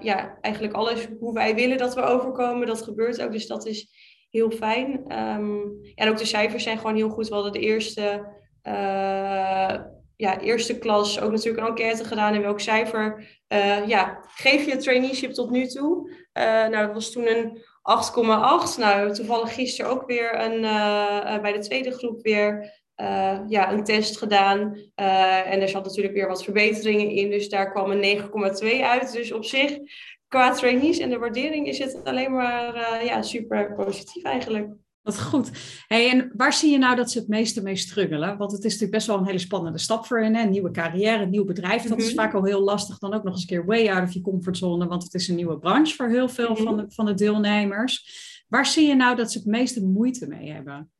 ja, 0.00 0.38
eigenlijk 0.40 0.74
alles 0.74 1.08
hoe 1.18 1.34
wij 1.34 1.54
willen 1.54 1.78
dat 1.78 1.94
we 1.94 2.02
overkomen, 2.02 2.66
dat 2.66 2.82
gebeurt 2.82 3.22
ook. 3.22 3.32
Dus 3.32 3.46
dat 3.46 3.66
is 3.66 4.09
heel 4.30 4.50
fijn. 4.50 5.18
Um, 5.18 5.80
en 5.94 6.08
ook 6.08 6.18
de 6.18 6.24
cijfers 6.24 6.62
zijn 6.62 6.78
gewoon 6.78 6.96
heel 6.96 7.08
goed. 7.08 7.28
We 7.28 7.34
hadden 7.34 7.52
de 7.52 7.58
eerste, 7.58 8.26
uh, 8.62 9.74
ja, 10.16 10.40
eerste 10.40 10.78
klas 10.78 11.20
ook 11.20 11.30
natuurlijk 11.30 11.62
een 11.62 11.68
enquête 11.68 12.04
gedaan. 12.04 12.34
En 12.34 12.42
welk 12.42 12.60
cijfer 12.60 13.26
uh, 13.48 13.88
ja, 13.88 14.24
geef 14.28 14.66
je 14.66 14.76
traineeship 14.76 15.32
tot 15.32 15.50
nu 15.50 15.66
toe? 15.66 16.10
Uh, 16.10 16.44
nou, 16.44 16.86
dat 16.86 16.94
was 16.94 17.12
toen 17.12 17.28
een 17.28 17.58
8,8. 18.74 18.78
Nou, 18.78 19.14
toevallig 19.14 19.54
gisteren 19.54 19.90
ook 19.90 20.06
weer 20.06 20.40
een, 20.40 20.60
bij 21.42 21.52
de 21.52 21.58
tweede 21.58 21.92
groep 21.92 22.22
weer 22.22 22.78
ja, 23.48 23.72
een 23.72 23.84
test 23.84 24.18
gedaan. 24.18 24.76
en 25.44 25.60
er 25.60 25.68
zat 25.68 25.84
natuurlijk 25.84 26.14
weer 26.14 26.28
wat 26.28 26.44
verbeteringen 26.44 27.10
in. 27.10 27.30
Dus 27.30 27.48
daar 27.48 27.70
kwam 27.70 27.90
een 27.90 28.20
9,2 28.62 28.80
uit. 28.82 29.12
Dus 29.12 29.32
op 29.32 29.44
zich 29.44 29.78
qua 30.30 30.52
trainees 30.52 30.98
en 30.98 31.10
de 31.10 31.18
waardering 31.18 31.66
is 31.66 31.78
het 31.78 32.04
alleen 32.04 32.32
maar 32.32 32.76
uh, 32.76 33.06
ja, 33.06 33.22
super 33.22 33.74
positief 33.74 34.22
eigenlijk. 34.22 34.68
Wat 35.02 35.20
goed. 35.20 35.50
Hey, 35.86 36.10
en 36.10 36.32
waar 36.36 36.52
zie 36.52 36.70
je 36.70 36.78
nou 36.78 36.96
dat 36.96 37.10
ze 37.10 37.18
het 37.18 37.28
meeste 37.28 37.62
mee 37.62 37.76
struggelen? 37.76 38.36
Want 38.36 38.52
het 38.52 38.64
is 38.64 38.72
natuurlijk 38.72 38.92
best 38.92 39.06
wel 39.06 39.18
een 39.18 39.26
hele 39.26 39.38
spannende 39.38 39.78
stap 39.78 40.06
voor 40.06 40.20
hen. 40.20 40.36
Een 40.36 40.50
nieuwe 40.50 40.70
carrière, 40.70 41.22
een 41.22 41.30
nieuw 41.30 41.44
bedrijf. 41.44 41.82
Dat 41.82 41.98
is 41.98 42.06
mhm. 42.06 42.14
vaak 42.14 42.34
al 42.34 42.44
heel 42.44 42.60
lastig. 42.60 42.98
Dan 42.98 43.14
ook 43.14 43.22
nog 43.22 43.32
eens 43.32 43.42
een 43.42 43.48
keer 43.48 43.64
way 43.64 43.88
out 43.88 44.02
of 44.02 44.12
je 44.12 44.20
comfortzone. 44.20 44.86
Want 44.86 45.02
het 45.02 45.14
is 45.14 45.28
een 45.28 45.34
nieuwe 45.34 45.58
branche 45.58 45.94
voor 45.94 46.08
heel 46.08 46.28
veel 46.28 46.56
van, 46.56 46.76
de, 46.76 46.84
van 46.88 47.06
de 47.06 47.14
deelnemers. 47.14 48.44
Waar 48.48 48.66
zie 48.66 48.86
je 48.86 48.94
nou 48.94 49.16
dat 49.16 49.32
ze 49.32 49.38
het 49.38 49.46
meeste 49.46 49.84
moeite 49.84 50.26
mee 50.26 50.52
hebben? 50.52 50.90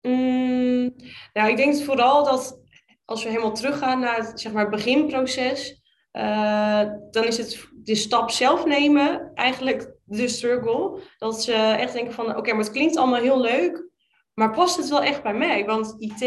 Mm, 0.00 0.94
nou, 1.32 1.50
ik 1.50 1.56
denk 1.56 1.76
vooral 1.76 2.24
dat 2.24 2.60
als 3.04 3.22
we 3.22 3.28
helemaal 3.28 3.54
teruggaan 3.54 4.00
naar 4.00 4.16
het, 4.16 4.40
zeg 4.40 4.52
maar, 4.52 4.68
beginproces. 4.68 5.81
Uh, 6.12 6.82
dan 7.10 7.24
is 7.24 7.38
het 7.38 7.68
de 7.74 7.94
stap 7.94 8.30
zelf 8.30 8.64
nemen 8.64 9.30
eigenlijk 9.34 9.92
de 10.04 10.28
struggle. 10.28 11.00
Dat 11.18 11.42
ze 11.42 11.52
echt 11.52 11.92
denken 11.92 12.12
van, 12.12 12.36
oké, 12.36 12.50
maar 12.50 12.64
het 12.64 12.72
klinkt 12.72 12.96
allemaal 12.96 13.20
heel 13.20 13.40
leuk, 13.40 13.88
maar 14.34 14.50
past 14.50 14.76
het 14.76 14.88
wel 14.88 15.02
echt 15.02 15.22
bij 15.22 15.34
mij? 15.34 15.64
Want 15.64 15.94
IT, 15.98 16.20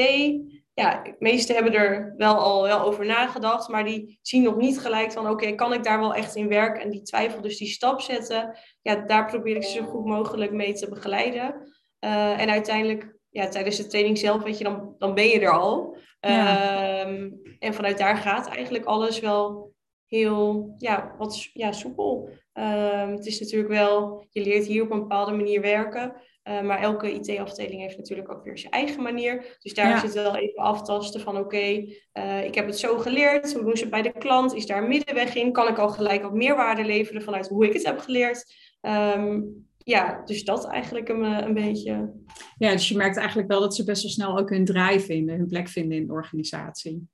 ja, 0.74 1.04
de 1.04 1.15
meesten 1.20 1.56
hebben 1.56 1.74
er 1.74 2.13
wel 2.18 2.36
al 2.36 2.63
wel 2.63 2.80
over 2.80 3.06
nagedacht, 3.06 3.68
maar 3.68 3.86
die 3.86 4.20
zien 4.22 4.44
nog 4.44 4.56
niet 4.56 4.80
gelijk 4.80 5.12
van, 5.12 5.30
oké, 5.30 5.51
kan 5.51 5.74
ik 5.74 5.84
daar 5.84 6.00
wel 6.00 6.13
echt 6.13 6.36
in 6.36 6.48
werken? 6.48 6.82
En 6.82 6.89
die 6.89 7.01
twijfel, 7.01 7.42
dus 7.42 7.58
die 7.58 7.68
stap 7.68 8.01
zetten, 8.01 8.58
ja, 8.82 8.96
daar 8.96 9.25
probeer 9.25 9.56
ik 9.56 9.63
ze 9.63 9.77
zo 9.77 9.84
goed 9.84 10.06
mogelijk 10.06 10.51
mee 10.51 10.74
te 10.74 10.89
begeleiden. 10.89 11.74
Uh, 12.00 12.42
en 12.42 12.50
uiteindelijk, 12.50 13.15
ja, 13.30 13.48
tijdens 13.48 13.77
de 13.77 13.88
training 13.88 14.18
zelf, 14.18 14.44
weet 14.44 14.58
je, 14.58 14.63
dan, 14.63 14.96
dan 14.98 15.13
ben 15.13 15.27
je 15.27 15.39
er 15.39 15.51
al. 15.51 15.98
Ja. 16.20 17.01
Um, 17.08 17.42
en 17.60 17.74
vanuit 17.74 17.98
daar 17.98 18.18
gaat 18.18 18.48
eigenlijk 18.48 18.86
alles 18.86 19.20
wel 19.20 19.74
heel 20.07 20.75
ja, 20.77 21.15
wat 21.17 21.50
ja, 21.53 21.71
soepel. 21.71 22.29
Um, 22.53 23.12
het 23.12 23.25
is 23.25 23.39
natuurlijk 23.39 23.69
wel, 23.69 24.25
je 24.29 24.41
leert 24.41 24.65
hier 24.65 24.83
op 24.83 24.91
een 24.91 25.00
bepaalde 25.00 25.31
manier 25.31 25.62
werken. 25.62 26.13
Uh, 26.50 26.62
maar 26.62 26.81
elke 26.81 27.13
IT-afdeling 27.13 27.81
heeft 27.81 27.97
natuurlijk 27.97 28.31
ook 28.31 28.43
weer 28.43 28.57
zijn 28.57 28.71
eigen 28.71 29.03
manier. 29.03 29.57
Dus 29.59 29.74
daar 29.74 29.89
ja. 29.89 30.00
zit 30.00 30.13
wel 30.13 30.35
even 30.35 30.63
aftasten 30.63 31.21
van 31.21 31.38
oké, 31.38 31.45
okay, 31.45 32.01
uh, 32.13 32.45
ik 32.45 32.55
heb 32.55 32.65
het 32.65 32.79
zo 32.79 32.97
geleerd. 32.97 33.53
Hoe 33.53 33.63
doen 33.63 33.75
ze 33.75 33.81
het 33.81 33.91
bij 33.91 34.01
de 34.01 34.12
klant? 34.12 34.53
Is 34.53 34.65
daar 34.65 34.81
een 34.81 34.88
middenweg 34.88 35.35
in? 35.35 35.51
Kan 35.51 35.67
ik 35.67 35.77
al 35.77 35.89
gelijk 35.89 36.21
wat 36.21 36.33
meerwaarde 36.33 36.83
leveren 36.83 37.21
vanuit 37.21 37.47
hoe 37.47 37.65
ik 37.65 37.74
het 37.74 37.85
heb 37.85 38.00
geleerd? 38.00 38.53
Um, 38.81 39.65
ja, 39.77 40.21
dus 40.25 40.43
dat 40.43 40.67
eigenlijk 40.67 41.09
een, 41.09 41.24
een 41.24 41.53
beetje. 41.53 42.13
Ja, 42.57 42.71
dus 42.71 42.89
je 42.89 42.97
merkt 42.97 43.17
eigenlijk 43.17 43.47
wel 43.47 43.59
dat 43.59 43.75
ze 43.75 43.83
best 43.83 44.01
wel 44.01 44.12
snel 44.12 44.38
ook 44.38 44.50
hun 44.50 44.65
draai 44.65 45.00
vinden, 45.00 45.38
hun 45.38 45.47
plek 45.47 45.67
vinden 45.67 45.97
in 45.97 46.07
de 46.07 46.13
organisatie. 46.13 47.07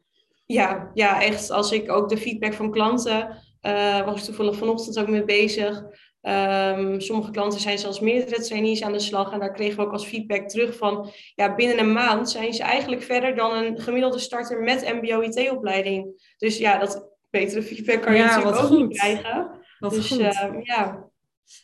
Ja, 0.51 0.91
ja, 0.93 1.21
echt. 1.21 1.51
Als 1.51 1.71
ik 1.71 1.91
ook 1.91 2.09
de 2.09 2.17
feedback 2.17 2.53
van 2.53 2.71
klanten, 2.71 3.37
uh, 3.61 4.05
was 4.05 4.19
ik 4.19 4.23
toevallig 4.23 4.55
vanochtend 4.55 4.99
ook 4.99 5.07
mee 5.07 5.23
bezig. 5.23 5.83
Um, 6.21 6.99
sommige 6.99 7.31
klanten 7.31 7.59
zijn 7.59 7.77
zelfs 7.77 7.99
meerdere 7.99 8.41
trainees 8.41 8.83
aan 8.83 8.91
de 8.91 8.99
slag. 8.99 9.31
En 9.31 9.39
daar 9.39 9.53
kregen 9.53 9.77
we 9.77 9.85
ook 9.85 9.91
als 9.91 10.05
feedback 10.05 10.49
terug 10.49 10.77
van... 10.77 11.11
ja, 11.35 11.55
binnen 11.55 11.79
een 11.79 11.93
maand 11.93 12.29
zijn 12.29 12.53
ze 12.53 12.63
eigenlijk 12.63 13.01
verder 13.01 13.35
dan 13.35 13.53
een 13.53 13.79
gemiddelde 13.79 14.19
starter 14.19 14.61
met 14.61 14.93
mbo-IT-opleiding. 15.01 16.33
Dus 16.37 16.57
ja, 16.57 16.77
dat 16.77 17.09
betere 17.29 17.63
feedback 17.63 18.01
kan 18.01 18.15
je 18.15 18.23
natuurlijk 18.23 18.57
ook 18.57 18.65
goed. 18.65 18.87
niet 18.87 18.97
krijgen. 18.97 19.49
Wat 19.79 19.91
dus 19.91 20.07
goed. 20.07 20.19
Uh, 20.19 20.55
ja. 20.61 21.09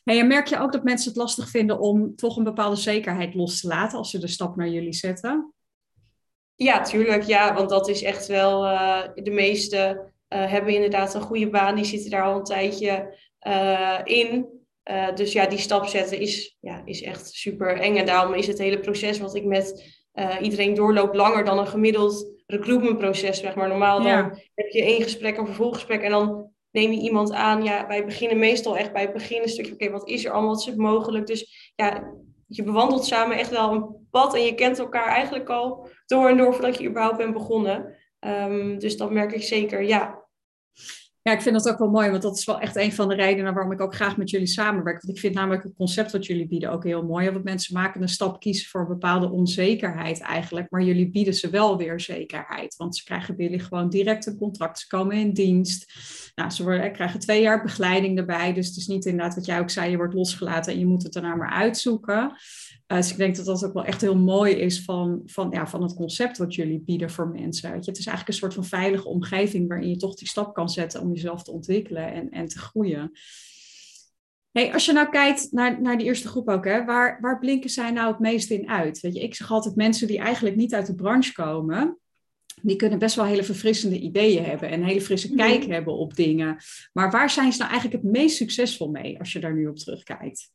Hey, 0.03 0.20
en 0.20 0.27
merk 0.27 0.48
je 0.48 0.60
ook 0.60 0.72
dat 0.72 0.84
mensen 0.84 1.10
het 1.10 1.17
lastig 1.17 1.50
vinden 1.50 1.79
om 1.79 2.15
toch 2.15 2.38
een 2.38 2.44
bepaalde 2.44 2.75
zekerheid 2.75 3.34
los 3.34 3.62
te 3.62 3.67
laten... 3.67 3.98
als 3.98 4.10
ze 4.10 4.20
de 4.20 4.27
stap 4.27 4.56
naar 4.56 4.70
jullie 4.70 4.94
zetten? 4.94 5.53
Ja, 6.58 6.82
tuurlijk. 6.82 7.24
Ja, 7.24 7.54
want 7.54 7.70
dat 7.70 7.90
is 7.90 8.04
echt 8.04 8.28
wel 8.28 8.66
uh, 8.66 9.02
de 9.16 9.32
meeste 9.32 10.12
uh, 10.34 10.52
hebben 10.52 10.74
inderdaad 10.74 11.14
een 11.14 11.22
goede 11.22 11.50
baan. 11.50 11.76
Die 11.76 11.86
zitten 11.86 12.12
daar 12.12 12.24
al 12.24 12.36
een 12.36 12.44
tijdje 12.44 13.18
uh, 13.48 14.00
in. 14.04 14.48
dus 15.16 15.34
ja, 15.34 15.46
die 15.46 15.58
stap 15.58 15.86
zetten 15.86 16.20
is, 16.20 16.58
ja, 16.60 16.82
is 16.86 17.02
echt 17.02 17.34
super 17.34 17.80
eng. 17.80 17.96
En 17.96 18.06
daarom 18.06 18.34
is 18.34 18.48
het 18.48 18.58
hele 18.58 18.80
proces 18.80 19.20
wat 19.20 19.36
ik 19.36 19.44
met 19.46 19.96
iedereen 20.42 20.74
doorloop 20.74 21.14
langer 21.14 21.46
dan 21.46 21.60
een 21.60 21.68
gemiddeld 21.68 22.42
recruitmentproces. 22.46 23.40
Zeg 23.40 23.56
maar. 23.56 23.68
Normaal 23.68 24.04
dan 24.04 24.40
heb 24.56 24.70
je 24.70 24.82
één 24.82 25.04
gesprek, 25.04 25.38
een 25.38 25.46
vervolggesprek 25.46 26.02
en 26.02 26.12
dan 26.12 26.52
neem 26.72 26.92
je 26.92 27.02
iemand 27.02 27.32
aan. 27.32 27.64
Ja, 27.64 27.88
wij 27.88 28.06
beginnen 28.06 28.40
meestal 28.40 28.78
echt 28.78 28.94
bij 28.94 29.02
het 29.02 29.14
begin 29.14 29.42
een 29.42 29.50
stukje. 29.50 29.74
Oké, 29.74 29.90
wat 29.90 30.08
is 30.08 30.26
er 30.26 30.32
allemaal? 30.32 30.50
Wat 30.50 30.60
is 30.60 30.66
het 30.66 30.78
mogelijk? 30.78 31.28
Dus 31.28 31.72
ja, 31.76 32.14
je 32.48 32.63
bewandelt 32.63 33.06
samen 33.06 33.38
echt 33.38 33.50
wel 33.50 33.72
een 33.72 34.08
pad 34.12 34.36
en 34.36 34.42
je 34.42 34.56
kent 34.56 34.80
elkaar 34.80 35.08
eigenlijk 35.08 35.50
al 35.50 35.89
door 36.06 36.30
en 36.30 36.38
door 36.38 36.54
voordat 36.54 36.77
je 36.77 36.88
überhaupt 36.89 37.18
bent 37.18 37.34
begonnen. 37.34 37.96
Um, 38.20 38.80
dus 38.80 38.98
dat 38.98 39.12
merk 39.12 39.32
ik 39.32 39.44
zeker, 39.44 39.84
ja. 39.84 40.25
Ja, 41.27 41.34
ik 41.34 41.41
vind 41.41 41.55
dat 41.55 41.69
ook 41.69 41.79
wel 41.79 41.89
mooi, 41.89 42.10
want 42.10 42.22
dat 42.22 42.38
is 42.38 42.46
wel 42.46 42.60
echt 42.60 42.75
een 42.75 42.93
van 42.93 43.07
de 43.07 43.15
redenen 43.15 43.53
waarom 43.53 43.72
ik 43.72 43.81
ook 43.81 43.96
graag 43.96 44.17
met 44.17 44.29
jullie 44.29 44.48
samenwerk. 44.48 45.01
Want 45.01 45.15
ik 45.15 45.22
vind 45.22 45.34
namelijk 45.34 45.63
het 45.63 45.74
concept 45.77 46.12
wat 46.12 46.25
jullie 46.25 46.48
bieden 46.48 46.72
ook 46.72 46.84
heel 46.84 47.05
mooi. 47.05 47.31
Want 47.31 47.43
mensen 47.43 47.74
maken 47.74 48.01
een 48.01 48.10
stap 48.10 48.39
kiezen 48.39 48.69
voor 48.69 48.81
een 48.81 48.88
bepaalde 48.88 49.31
onzekerheid 49.31 50.22
eigenlijk, 50.22 50.69
maar 50.69 50.81
jullie 50.81 51.10
bieden 51.10 51.34
ze 51.34 51.50
wel 51.50 51.77
weer 51.77 52.00
zekerheid. 52.00 52.75
Want 52.75 52.98
ze 52.98 53.03
krijgen 53.03 53.36
jullie 53.38 53.60
gewoon 53.60 53.89
direct 53.89 54.25
een 54.25 54.38
contract, 54.38 54.79
ze 54.79 54.88
komen 54.88 55.15
in 55.15 55.34
dienst. 55.34 55.93
Nou, 56.36 56.50
ze 56.50 56.63
worden, 56.63 56.91
krijgen 56.91 57.19
twee 57.19 57.41
jaar 57.41 57.63
begeleiding 57.63 58.17
erbij, 58.17 58.53
dus 58.53 58.67
het 58.67 58.77
is 58.77 58.88
niet 58.88 59.05
inderdaad 59.05 59.36
wat 59.36 59.46
jij 59.46 59.60
ook 59.60 59.69
zei, 59.69 59.91
je 59.91 59.98
wordt 59.98 60.13
losgelaten 60.13 60.74
en 60.74 60.79
je 60.79 60.86
moet 60.86 61.03
het 61.03 61.13
daarna 61.13 61.36
maar 61.36 61.51
uitzoeken. 61.51 62.36
Uh, 62.88 62.98
dus 62.98 63.12
ik 63.12 63.17
denk 63.17 63.36
dat 63.36 63.46
dat 63.46 63.65
ook 63.65 63.74
wel 63.74 63.86
echt 63.86 64.01
heel 64.01 64.17
mooi 64.17 64.53
is 64.53 64.84
van, 64.84 65.22
van, 65.25 65.50
ja, 65.51 65.67
van 65.67 65.82
het 65.82 65.94
concept 65.94 66.38
wat 66.38 66.56
jullie 66.56 66.79
bieden 66.79 67.10
voor 67.10 67.27
mensen. 67.27 67.72
Weet 67.72 67.86
je? 67.86 67.91
Het 67.91 68.00
is 68.00 68.06
eigenlijk 68.06 68.27
een 68.27 68.41
soort 68.44 68.53
van 68.53 68.79
veilige 68.79 69.08
omgeving 69.08 69.67
waarin 69.67 69.89
je 69.89 69.98
toch 69.98 70.15
die 70.15 70.27
stap 70.27 70.53
kan 70.53 70.70
zetten 70.70 71.01
om 71.01 71.13
jezelf 71.13 71.44
te 71.44 71.51
ontwikkelen 71.51 72.13
en, 72.13 72.29
en 72.29 72.48
te 72.48 72.60
groeien. 72.60 73.12
Hey, 74.51 74.74
als 74.74 74.86
je 74.86 74.94
nou 74.94 75.10
kijkt 75.10 75.51
naar, 75.51 75.82
naar 75.82 75.98
die 75.98 76.08
eerste 76.08 76.27
groep 76.27 76.50
ook, 76.50 76.65
hè, 76.65 76.86
waar, 76.86 77.17
waar 77.22 77.39
blinken 77.39 77.70
zij 77.70 77.91
nou 77.91 78.08
het 78.12 78.20
meest 78.20 78.51
in 78.51 78.70
uit? 78.70 79.00
Weet 79.00 79.13
je, 79.13 79.22
ik 79.22 79.36
zeg 79.36 79.51
altijd 79.51 79.75
mensen 79.75 80.08
die 80.08 80.20
eigenlijk 80.20 80.56
niet 80.56 80.74
uit 80.74 80.86
de 80.86 80.96
branche 80.96 81.34
komen, 81.34 81.98
die 82.62 82.75
kunnen 82.75 83.00
best 83.00 83.15
wel 83.15 83.25
hele 83.25 83.44
verfrissende 83.44 84.00
ideeën 84.00 84.44
hebben 84.44 84.70
en 84.70 84.82
een 84.82 84.88
hele 84.88 85.01
frisse 85.01 85.27
mhm. 85.27 85.38
kijk 85.38 85.65
hebben 85.65 85.94
op 85.94 86.15
dingen. 86.15 86.58
Maar 86.94 87.12
waar 87.12 87.29
zijn 87.29 87.51
ze 87.51 87.58
nou 87.58 87.72
eigenlijk 87.72 88.03
het 88.03 88.12
meest 88.12 88.36
succesvol 88.36 88.89
mee 88.89 89.20
als 89.20 89.32
je 89.32 89.39
daar 89.39 89.53
nu 89.53 89.67
op 89.67 89.77
terugkijkt? 89.77 90.51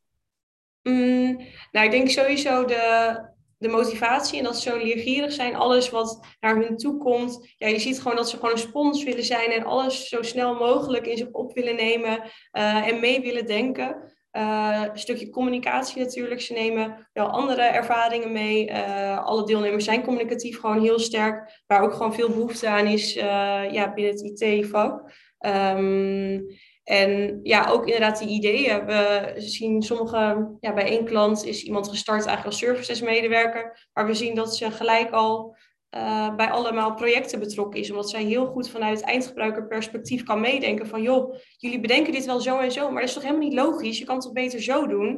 Mm, 0.83 1.39
nou, 1.71 1.85
ik 1.85 1.91
denk 1.91 2.09
sowieso 2.09 2.65
de, 2.65 3.15
de 3.57 3.67
motivatie 3.67 4.37
en 4.37 4.43
dat 4.43 4.59
ze 4.59 4.69
zo 4.69 4.77
leergierig 4.77 5.31
zijn. 5.31 5.55
Alles 5.55 5.89
wat 5.89 6.25
naar 6.39 6.55
hun 6.55 6.77
toe 6.77 6.97
komt. 6.97 7.53
Ja, 7.57 7.67
je 7.67 7.79
ziet 7.79 8.01
gewoon 8.01 8.17
dat 8.17 8.29
ze 8.29 8.35
gewoon 8.35 8.51
een 8.51 8.57
spons 8.57 9.03
willen 9.03 9.23
zijn 9.23 9.51
en 9.51 9.63
alles 9.63 10.07
zo 10.07 10.21
snel 10.21 10.55
mogelijk 10.55 11.07
in 11.07 11.17
zich 11.17 11.31
op 11.31 11.53
willen 11.53 11.75
nemen 11.75 12.21
uh, 12.51 12.87
en 12.87 12.99
mee 12.99 13.21
willen 13.21 13.45
denken. 13.45 14.11
een 14.31 14.89
stukje 14.93 15.29
communicatie 15.29 16.01
natuurlijk. 16.01 16.41
Ze 16.41 16.53
nemen 16.53 17.09
wel 17.13 17.27
andere 17.27 17.61
ervaringen 17.61 18.31
mee. 18.31 18.73
alle 19.17 19.45
deelnemers 19.45 19.85
zijn 19.85 20.03
communicatief 20.03 20.59
gewoon 20.59 20.81
heel 20.81 20.99
sterk. 20.99 21.61
Waar 21.67 21.81
ook 21.81 21.93
gewoon 21.93 22.13
veel 22.13 22.29
behoefte 22.29 22.67
aan 22.67 22.87
is 22.87 23.13
ja, 23.13 23.93
binnen 23.93 24.13
het 24.13 24.41
IT-vak. 24.41 25.11
Ehm, 25.43 26.39
en 26.83 27.39
ja, 27.43 27.69
ook 27.69 27.85
inderdaad 27.85 28.19
die 28.19 28.27
ideeën. 28.27 28.85
We 28.85 29.33
zien 29.35 29.81
sommige, 29.81 30.55
ja, 30.59 30.73
bij 30.73 30.85
één 30.85 31.05
klant 31.05 31.45
is 31.45 31.63
iemand 31.63 31.89
gestart 31.89 32.25
eigenlijk 32.25 32.45
als 32.45 32.57
services 32.57 33.01
medewerker. 33.01 33.89
Maar 33.93 34.05
we 34.05 34.13
zien 34.13 34.35
dat 34.35 34.55
ze 34.55 34.71
gelijk 34.71 35.11
al 35.11 35.55
uh, 35.95 36.35
bij 36.35 36.49
allemaal 36.49 36.93
projecten 36.93 37.39
betrokken 37.39 37.79
is. 37.79 37.89
Omdat 37.89 38.09
zij 38.09 38.23
heel 38.23 38.45
goed 38.45 38.69
vanuit 38.69 39.01
eindgebruikerperspectief 39.01 40.23
kan 40.23 40.39
meedenken 40.39 40.87
van 40.87 41.01
joh, 41.01 41.35
jullie 41.57 41.79
bedenken 41.79 42.13
dit 42.13 42.25
wel 42.25 42.39
zo 42.39 42.59
en 42.59 42.71
zo, 42.71 42.83
maar 42.91 42.99
dat 42.99 43.09
is 43.09 43.13
toch 43.13 43.23
helemaal 43.23 43.47
niet 43.47 43.57
logisch? 43.57 43.97
Je 43.97 44.05
kan 44.05 44.15
het 44.15 44.23
toch 44.23 44.33
beter 44.33 44.61
zo 44.61 44.87
doen? 44.87 45.09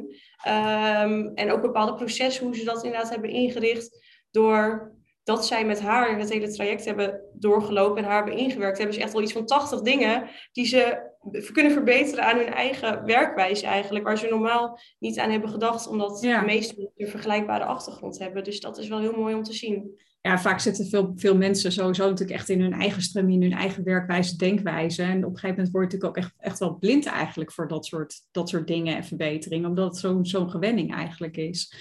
Um, 0.48 1.34
en 1.34 1.52
ook 1.52 1.62
bepaalde 1.62 1.94
processen, 1.94 2.44
hoe 2.44 2.56
ze 2.56 2.64
dat 2.64 2.84
inderdaad 2.84 3.10
hebben 3.10 3.30
ingericht, 3.30 4.04
door 4.30 4.94
dat 5.24 5.46
zij 5.46 5.64
met 5.64 5.80
haar 5.80 6.18
het 6.18 6.32
hele 6.32 6.52
traject 6.52 6.84
hebben 6.84 7.20
doorgelopen 7.38 8.02
en 8.02 8.08
haar 8.08 8.24
hebben 8.24 8.36
ingewerkt, 8.36 8.78
hebben 8.78 8.94
ze 8.94 9.02
echt 9.02 9.12
wel 9.12 9.22
iets 9.22 9.32
van 9.32 9.46
80 9.46 9.80
dingen 9.80 10.28
die 10.52 10.66
ze 10.66 11.10
kunnen 11.52 11.72
verbeteren 11.72 12.24
aan 12.24 12.36
hun 12.36 12.52
eigen 12.52 13.04
werkwijze 13.04 13.66
eigenlijk, 13.66 14.04
waar 14.04 14.18
ze 14.18 14.26
normaal 14.26 14.78
niet 14.98 15.18
aan 15.18 15.30
hebben 15.30 15.50
gedacht, 15.50 15.88
omdat 15.88 16.20
de 16.20 16.42
meeste 16.46 16.90
een 16.96 17.08
vergelijkbare 17.08 17.64
achtergrond 17.64 18.18
hebben. 18.18 18.44
Dus 18.44 18.60
dat 18.60 18.78
is 18.78 18.88
wel 18.88 19.00
heel 19.00 19.16
mooi 19.16 19.34
om 19.34 19.42
te 19.42 19.52
zien 19.52 19.96
ja, 20.26 20.38
vaak 20.38 20.60
zitten 20.60 20.86
veel, 20.86 21.12
veel 21.16 21.36
mensen 21.36 21.72
sowieso 21.72 22.08
natuurlijk 22.08 22.38
echt 22.38 22.48
in 22.48 22.60
hun 22.60 22.72
eigen 22.72 23.02
stramien, 23.02 23.42
in 23.42 23.50
hun 23.50 23.58
eigen 23.58 23.84
werkwijze, 23.84 24.36
denkwijze. 24.36 25.02
En 25.02 25.24
op 25.24 25.32
een 25.32 25.38
gegeven 25.38 25.48
moment 25.48 25.70
word 25.70 25.92
je 25.92 25.96
natuurlijk 25.96 26.18
ook 26.18 26.24
echt, 26.24 26.34
echt 26.38 26.58
wel 26.58 26.74
blind 26.74 27.06
eigenlijk 27.06 27.52
voor 27.52 27.68
dat 27.68 27.86
soort, 27.86 28.22
dat 28.30 28.48
soort 28.48 28.66
dingen 28.66 28.96
en 28.96 29.04
verbeteringen, 29.04 29.68
omdat 29.68 29.86
het 29.86 29.96
zo'n 29.96 30.26
zo'n 30.26 30.50
gewenning 30.50 30.94
eigenlijk 30.94 31.36
is. 31.36 31.74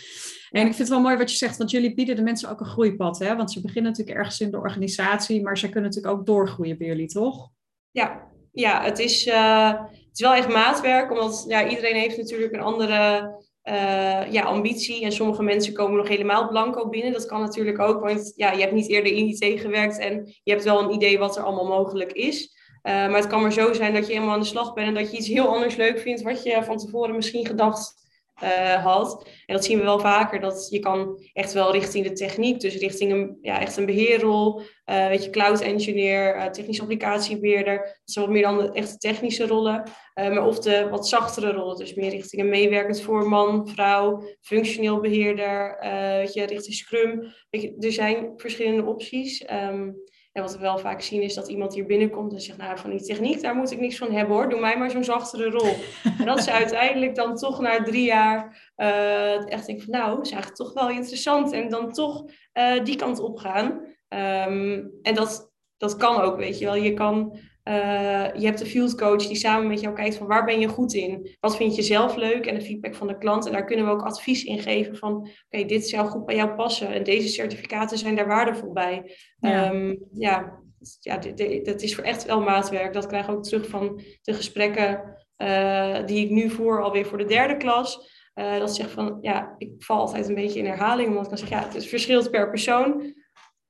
En 0.50 0.62
ik 0.62 0.66
vind 0.66 0.78
het 0.78 0.90
wel 0.90 1.02
mooi 1.02 1.18
wat 1.18 1.32
je 1.32 1.38
zegt, 1.38 1.58
want 1.58 1.72
jullie 1.72 1.94
bieden 1.94 2.16
de 2.16 2.22
mensen 2.22 2.50
ook 2.50 2.60
een 2.60 2.66
groeipad, 2.66 3.20
hè? 3.20 3.36
Want 3.36 3.52
ze 3.52 3.62
beginnen 3.62 3.92
natuurlijk 3.92 4.18
ergens 4.18 4.40
in 4.40 4.52
de 4.52 4.58
organisatie, 4.58 5.42
maar 5.42 5.58
ze 5.58 5.70
kunnen 5.70 5.90
natuurlijk 5.90 6.18
ook 6.18 6.25
doorgroeien 6.25 6.78
bij 6.78 6.88
jullie, 6.88 7.08
toch? 7.08 7.50
Ja, 7.92 8.32
ja 8.52 8.84
het, 8.84 9.00
is, 9.00 9.28
uh, 9.28 9.70
het 9.82 10.10
is 10.14 10.22
wel 10.22 10.34
echt 10.34 10.50
maatwerk, 10.50 11.12
omdat 11.12 11.46
ja, 11.48 11.68
iedereen 11.68 11.96
heeft 11.96 12.18
natuurlijk 12.18 12.54
een 12.54 12.62
andere 12.62 13.34
uh, 13.64 14.32
ja, 14.32 14.44
ambitie. 14.44 15.04
En 15.04 15.12
sommige 15.12 15.44
mensen 15.44 15.74
komen 15.74 15.98
nog 15.98 16.08
helemaal 16.08 16.48
blanco 16.48 16.90
binnen. 16.90 17.12
Dat 17.12 17.25
kan 17.25 17.42
natuurlijk 17.42 17.80
ook, 17.80 18.02
want 18.02 18.34
ja, 18.36 18.52
je 18.52 18.62
hebt 18.62 18.74
niet 18.74 18.90
eerder 18.90 19.12
in 19.12 19.28
IT 19.28 19.60
gewerkt 19.60 19.98
en 19.98 20.34
je 20.44 20.52
hebt 20.52 20.64
wel 20.64 20.84
een 20.84 20.94
idee 20.94 21.18
wat 21.18 21.38
er 21.38 21.44
allemaal 21.44 21.68
mogelijk 21.68 22.12
is. 22.12 22.54
Uh, 22.84 22.92
maar 22.92 23.16
het 23.16 23.28
kan 23.28 23.42
maar 23.42 23.54
zo 23.54 23.74
zijn 23.74 23.94
dat 23.94 24.08
je 24.08 24.14
helemaal 24.14 24.34
aan 24.34 24.40
de 24.40 24.46
slag 24.46 24.74
bent 24.74 24.88
en 24.88 24.94
dat 24.94 25.12
je 25.12 25.18
iets 25.18 25.28
heel 25.28 25.48
anders 25.48 25.75
leuk 25.75 26.00
vindt 26.00 26.22
wat 26.22 26.44
je 26.44 26.64
van 26.64 26.78
tevoren 26.78 27.16
misschien 27.16 27.46
gedacht 27.46 28.05
uh, 28.44 28.84
had. 28.84 29.30
En 29.46 29.54
dat 29.56 29.65
zien 29.65 29.77
we 29.77 29.84
wel 29.84 30.00
vaker, 30.00 30.39
dat 30.39 30.68
je 30.70 30.80
kan 30.80 31.20
echt 31.34 31.54
wel 31.54 31.72
richting 31.72 32.08
de 32.08 32.13
techniek, 32.13 32.60
dus 32.60 32.75
richting 32.75 33.12
een, 33.12 33.38
ja, 33.42 33.60
echt 33.60 33.77
een 33.77 33.86
beheerrol, 33.86 34.60
uh, 34.60 35.08
weet 35.08 35.24
je, 35.24 35.30
cloud 35.30 35.62
engineer, 35.62 36.36
uh, 36.36 36.46
technische 36.46 36.82
applicatiebeheerder. 36.82 37.77
Dat 37.77 37.96
zijn 38.06 38.25
wat 38.25 38.34
meer 38.34 38.44
dan 38.44 38.58
de 38.58 38.72
echte 38.72 38.98
technische 38.98 39.48
rollen. 39.48 39.84
maar 40.13 40.46
of 40.46 40.60
de 40.60 40.88
wat 40.89 41.08
zachtere 41.08 41.51
rollen, 41.51 41.77
dus 41.77 41.94
meer 41.94 42.10
richting 42.10 42.42
een 42.42 42.50
meewerkend 42.50 43.01
voorman, 43.01 43.68
vrouw, 43.68 44.24
functioneel 44.42 45.00
beheerder, 45.00 45.77
weet 46.18 46.34
je, 46.34 46.46
richting 46.46 46.75
Scrum. 46.75 47.34
Er 47.80 47.92
zijn 47.92 48.34
verschillende 48.36 48.86
opties. 48.86 49.50
Um, 49.51 49.96
en 50.36 50.42
wat 50.42 50.54
we 50.54 50.60
wel 50.60 50.77
vaak 50.77 51.01
zien 51.01 51.22
is 51.22 51.34
dat 51.34 51.48
iemand 51.48 51.74
hier 51.74 51.86
binnenkomt 51.86 52.34
en 52.34 52.42
zegt, 52.42 52.58
nou 52.58 52.77
van 52.77 52.89
die 52.89 53.01
techniek, 53.01 53.42
daar 53.42 53.56
moet 53.56 53.72
ik 53.72 53.80
niks 53.80 53.98
van 53.98 54.12
hebben 54.12 54.36
hoor, 54.36 54.50
doe 54.50 54.60
mij 54.60 54.77
maar 54.77 54.92
zo'n 54.92 55.04
zachtere 55.04 55.50
rol. 55.50 55.74
en 56.20 56.25
dat 56.25 56.44
ze 56.44 56.51
uiteindelijk 56.51 57.15
dan 57.15 57.36
toch 57.36 57.60
na 57.60 57.84
drie 57.84 58.06
jaar 58.06 58.72
uh, 58.77 59.51
echt 59.51 59.65
denken 59.65 59.86
van 59.86 60.00
nou, 60.00 60.22
is 60.22 60.32
eigenlijk 60.32 60.62
toch 60.62 60.74
wel 60.74 60.89
interessant 60.89 61.51
en 61.51 61.70
dan 61.70 61.92
toch 61.92 62.25
uh, 62.54 62.84
die 62.84 62.96
kant 62.96 63.20
op 63.20 63.38
gaan. 63.38 63.65
Um, 64.10 64.92
en 65.01 65.13
dat, 65.13 65.51
dat 65.77 65.98
kan 65.98 66.22
ook, 66.22 66.38
weet 66.38 66.60
je 66.60 66.65
wel. 66.65 66.75
Je 66.75 66.94
kan 66.94 67.39
uh, 67.69 68.34
je 68.34 68.45
hebt 68.45 68.60
een 68.60 68.65
field 68.65 68.95
coach 68.95 69.27
die 69.27 69.36
samen 69.36 69.67
met 69.67 69.81
jou 69.81 69.95
kijkt 69.95 70.15
van 70.15 70.27
waar 70.27 70.45
ben 70.45 70.60
je 70.60 70.67
goed 70.67 70.93
in? 70.93 71.36
Wat 71.39 71.57
vind 71.57 71.75
je 71.75 71.81
zelf 71.81 72.15
leuk? 72.15 72.45
En 72.45 72.55
de 72.55 72.62
feedback 72.62 72.95
van 72.95 73.07
de 73.07 73.17
klant. 73.17 73.45
En 73.45 73.51
daar 73.51 73.65
kunnen 73.65 73.86
we 73.86 73.91
ook 73.91 74.01
advies 74.01 74.43
in 74.43 74.60
geven 74.60 74.95
van 74.95 75.30
oké, 75.49 75.65
dit 75.65 75.89
zou 75.89 76.08
goed 76.08 76.25
bij 76.25 76.36
jou 76.36 76.56
passen. 76.56 76.93
En 76.93 77.04
deze 77.04 77.28
certificaten 77.28 77.97
zijn 77.97 78.15
daar 78.15 78.28
waardevol 78.28 78.73
bij. 78.73 79.17
Ja, 79.39 79.71
um, 79.71 79.99
ja, 80.12 80.60
ja 80.99 81.17
dat 81.63 81.82
is 81.82 81.95
voor 81.95 82.04
echt 82.04 82.25
wel 82.25 82.41
maatwerk. 82.41 82.93
Dat 82.93 83.08
krijg 83.08 83.28
ik 83.28 83.34
ook 83.34 83.43
terug 83.43 83.67
van 83.67 84.01
de 84.21 84.34
gesprekken 84.34 85.17
uh, 85.38 86.06
die 86.06 86.25
ik 86.25 86.32
nu 86.32 86.49
voer, 86.49 86.84
alweer 86.84 87.06
voor 87.06 87.17
de 87.17 87.25
derde 87.25 87.58
klas. 87.58 88.13
Uh, 88.36 88.58
dat 88.58 88.75
zegt 88.75 88.91
van 88.91 89.17
ja, 89.21 89.56
ik 89.58 89.71
val 89.78 89.99
altijd 89.99 90.30
een 90.30 90.36
beetje 90.36 90.60
in 90.60 90.65
herhaling. 90.65 91.08
Omdat 91.08 91.23
ik 91.23 91.30
dan 91.30 91.38
zeg 91.38 91.49
ja, 91.49 91.69
het 91.73 91.86
verschilt 91.86 92.32
per 92.32 92.49
persoon. 92.49 93.13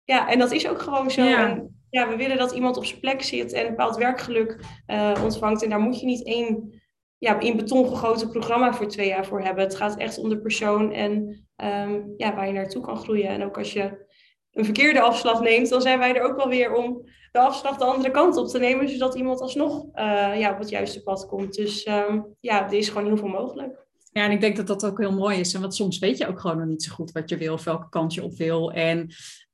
Ja, 0.03 0.29
en 0.29 0.39
dat 0.39 0.51
is 0.51 0.69
ook 0.69 0.81
gewoon 0.81 1.11
zo. 1.11 1.21
En, 1.21 1.74
ja, 1.95 2.09
we 2.09 2.15
willen 2.15 2.37
dat 2.37 2.51
iemand 2.51 2.77
op 2.77 2.85
zijn 2.85 2.99
plek 2.99 3.21
zit 3.21 3.53
en 3.53 3.61
een 3.61 3.69
bepaald 3.69 3.97
werkgeluk 3.97 4.59
uh, 4.87 5.21
ontvangt. 5.23 5.63
En 5.63 5.69
daar 5.69 5.79
moet 5.79 5.99
je 5.99 6.05
niet 6.05 6.25
één 6.25 6.81
ja, 7.17 7.39
in 7.39 7.55
beton 7.55 7.87
gegoten 7.87 8.29
programma 8.29 8.73
voor 8.73 8.87
twee 8.87 9.07
jaar 9.07 9.25
voor 9.25 9.41
hebben. 9.41 9.63
Het 9.63 9.75
gaat 9.75 9.97
echt 9.97 10.17
om 10.17 10.29
de 10.29 10.41
persoon 10.41 10.91
en 10.91 11.11
um, 11.63 12.13
ja, 12.17 12.35
waar 12.35 12.47
je 12.47 12.53
naartoe 12.53 12.81
kan 12.81 12.97
groeien. 12.97 13.27
En 13.27 13.43
ook 13.43 13.57
als 13.57 13.73
je 13.73 14.05
een 14.51 14.65
verkeerde 14.65 15.01
afslag 15.01 15.41
neemt, 15.41 15.69
dan 15.69 15.81
zijn 15.81 15.99
wij 15.99 16.15
er 16.15 16.21
ook 16.21 16.35
wel 16.35 16.47
weer 16.47 16.73
om 16.73 17.01
de 17.31 17.39
afslag 17.39 17.77
de 17.77 17.85
andere 17.85 18.11
kant 18.11 18.37
op 18.37 18.47
te 18.47 18.59
nemen, 18.59 18.89
zodat 18.89 19.15
iemand 19.15 19.41
alsnog 19.41 19.85
uh, 19.93 20.39
ja, 20.39 20.51
op 20.51 20.59
het 20.59 20.69
juiste 20.69 21.03
pad 21.03 21.25
komt. 21.25 21.53
Dus 21.53 21.87
um, 21.87 22.35
ja, 22.39 22.65
er 22.65 22.73
is 22.73 22.89
gewoon 22.89 23.07
heel 23.07 23.17
veel 23.17 23.27
mogelijk. 23.27 23.84
Ja, 24.17 24.23
en 24.23 24.31
ik 24.31 24.41
denk 24.41 24.55
dat 24.55 24.67
dat 24.67 24.85
ook 24.85 24.99
heel 24.99 25.13
mooi 25.13 25.39
is. 25.39 25.53
En 25.53 25.61
want 25.61 25.75
soms 25.75 25.99
weet 25.99 26.17
je 26.17 26.27
ook 26.27 26.39
gewoon 26.39 26.57
nog 26.57 26.67
niet 26.67 26.83
zo 26.83 26.93
goed 26.93 27.11
wat 27.11 27.29
je 27.29 27.37
wil, 27.37 27.53
of 27.53 27.63
welke 27.63 27.89
kant 27.89 28.13
je 28.13 28.23
op 28.23 28.37
wil. 28.37 28.71
En 28.71 29.09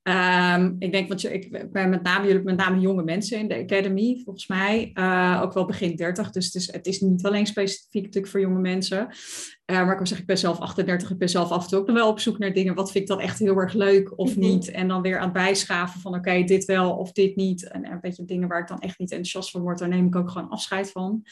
Um, 0.08 0.76
ik 0.78 0.92
denk, 0.92 1.08
want 1.08 1.20
je, 1.20 1.32
ik 1.32 1.72
ben 1.72 1.90
met 1.90 2.02
name, 2.02 2.26
jullie 2.26 2.42
met 2.42 2.56
name 2.56 2.80
jonge 2.80 3.02
mensen 3.02 3.38
in 3.38 3.48
de 3.48 3.58
academy, 3.58 4.20
volgens 4.24 4.46
mij. 4.46 4.90
Uh, 4.94 5.40
ook 5.42 5.52
wel 5.52 5.64
begin 5.64 5.96
30, 5.96 6.30
dus 6.30 6.44
het 6.44 6.54
is, 6.54 6.72
het 6.72 6.86
is 6.86 7.00
niet 7.00 7.24
alleen 7.24 7.46
specifiek 7.46 8.02
natuurlijk 8.02 8.32
voor 8.32 8.40
jonge 8.40 8.60
mensen. 8.60 8.98
Uh, 8.98 9.76
maar 9.76 9.90
ik 9.90 9.96
wil 9.96 10.06
zeggen, 10.06 10.18
ik 10.18 10.26
ben 10.26 10.38
zelf 10.38 10.58
38, 10.58 11.10
ik 11.10 11.18
ben 11.18 11.28
zelf 11.28 11.50
af 11.50 11.62
en 11.62 11.68
toe 11.68 11.78
ook 11.78 11.86
nog 11.86 11.96
wel 11.96 12.08
op 12.08 12.20
zoek 12.20 12.38
naar 12.38 12.52
dingen. 12.52 12.74
Wat 12.74 12.90
vind 12.90 13.04
ik 13.04 13.10
dan 13.10 13.20
echt 13.20 13.38
heel 13.38 13.56
erg 13.56 13.72
leuk 13.72 14.18
of 14.18 14.30
mhm. 14.30 14.40
niet? 14.40 14.70
En 14.70 14.88
dan 14.88 15.02
weer 15.02 15.18
aan 15.18 15.24
het 15.24 15.32
bijschaven 15.32 16.00
van, 16.00 16.14
oké, 16.14 16.42
dit 16.44 16.64
wel 16.64 16.96
of 16.96 17.12
dit 17.12 17.36
niet. 17.36 17.68
En 17.68 17.90
een 17.92 18.00
beetje 18.00 18.24
dingen 18.24 18.48
waar 18.48 18.60
ik 18.60 18.68
dan 18.68 18.80
echt 18.80 18.98
niet 18.98 19.10
enthousiast 19.10 19.50
van 19.50 19.60
word, 19.60 19.78
daar 19.78 19.88
neem 19.88 20.06
ik 20.06 20.16
ook 20.16 20.30
gewoon 20.30 20.48
afscheid 20.48 20.90
van. 20.90 21.22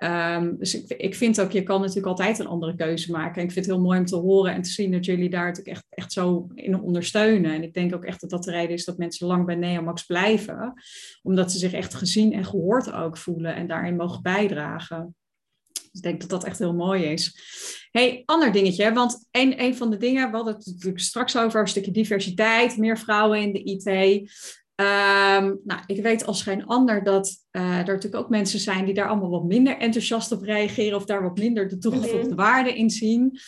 Um, 0.00 0.58
dus 0.58 0.74
ik, 0.74 0.98
ik 0.98 1.14
vind 1.14 1.40
ook, 1.40 1.50
je 1.50 1.62
kan 1.62 1.80
natuurlijk 1.80 2.06
altijd 2.06 2.38
een 2.38 2.46
andere 2.46 2.74
keuze 2.74 3.10
maken. 3.10 3.34
En 3.34 3.46
ik 3.46 3.52
vind 3.52 3.66
het 3.66 3.74
heel 3.74 3.84
mooi 3.84 3.98
om 3.98 4.04
te 4.04 4.16
horen 4.16 4.54
en 4.54 4.62
te 4.62 4.70
zien 4.70 4.92
dat 4.92 5.04
jullie 5.04 5.30
daar 5.30 5.46
natuurlijk 5.46 5.76
echt, 5.76 5.86
echt 5.88 6.12
zo 6.12 6.48
in 6.54 6.80
ondersteunen. 6.80 7.52
En 7.52 7.62
ik 7.62 7.74
denk 7.74 7.94
ook 7.94 8.04
echt 8.04 8.20
dat 8.20 8.30
dat 8.30 8.44
de 8.44 8.50
reden 8.50 8.74
is 8.74 8.84
dat 8.84 8.98
mensen 8.98 9.26
lang 9.26 9.46
bij 9.46 9.54
Neomax 9.54 10.02
blijven. 10.02 10.82
Omdat 11.22 11.52
ze 11.52 11.58
zich 11.58 11.72
echt 11.72 11.94
gezien 11.94 12.32
en 12.32 12.44
gehoord 12.44 12.92
ook 12.92 13.16
voelen 13.16 13.54
en 13.54 13.66
daarin 13.66 13.96
mogen 13.96 14.22
bijdragen. 14.22 15.14
Dus 15.72 15.90
ik 15.92 16.02
denk 16.02 16.20
dat 16.20 16.30
dat 16.30 16.44
echt 16.44 16.58
heel 16.58 16.74
mooi 16.74 17.04
is. 17.04 17.38
hey, 17.90 18.22
ander 18.24 18.52
dingetje, 18.52 18.92
want 18.92 19.28
een, 19.30 19.62
een 19.62 19.76
van 19.76 19.90
de 19.90 19.96
dingen, 19.96 20.30
we 20.30 20.36
hadden 20.36 20.54
het 20.54 20.66
natuurlijk 20.66 21.00
straks 21.00 21.36
over, 21.36 21.60
een 21.60 21.68
stukje 21.68 21.90
diversiteit, 21.90 22.76
meer 22.76 22.98
vrouwen 22.98 23.40
in 23.40 23.52
de 23.52 23.62
IT. 23.62 24.30
Ehm, 24.78 25.54
nou, 25.64 25.80
ik 25.86 26.02
weet 26.02 26.26
als 26.26 26.42
geen 26.42 26.66
ander 26.66 27.04
dat 27.04 27.46
uh, 27.52 27.78
er 27.78 27.84
natuurlijk 27.84 28.14
ook 28.14 28.28
mensen 28.28 28.58
zijn 28.58 28.84
die 28.84 28.94
daar 28.94 29.08
allemaal 29.08 29.30
wat 29.30 29.44
minder 29.44 29.78
enthousiast 29.78 30.32
op 30.32 30.42
reageren 30.42 30.96
of 30.96 31.04
daar 31.04 31.22
wat 31.22 31.38
minder 31.38 31.68
de 31.68 31.78
toegevoegde 31.78 32.26
mhm. 32.26 32.34
waarde 32.34 32.74
in 32.74 32.90
zien. 32.90 33.38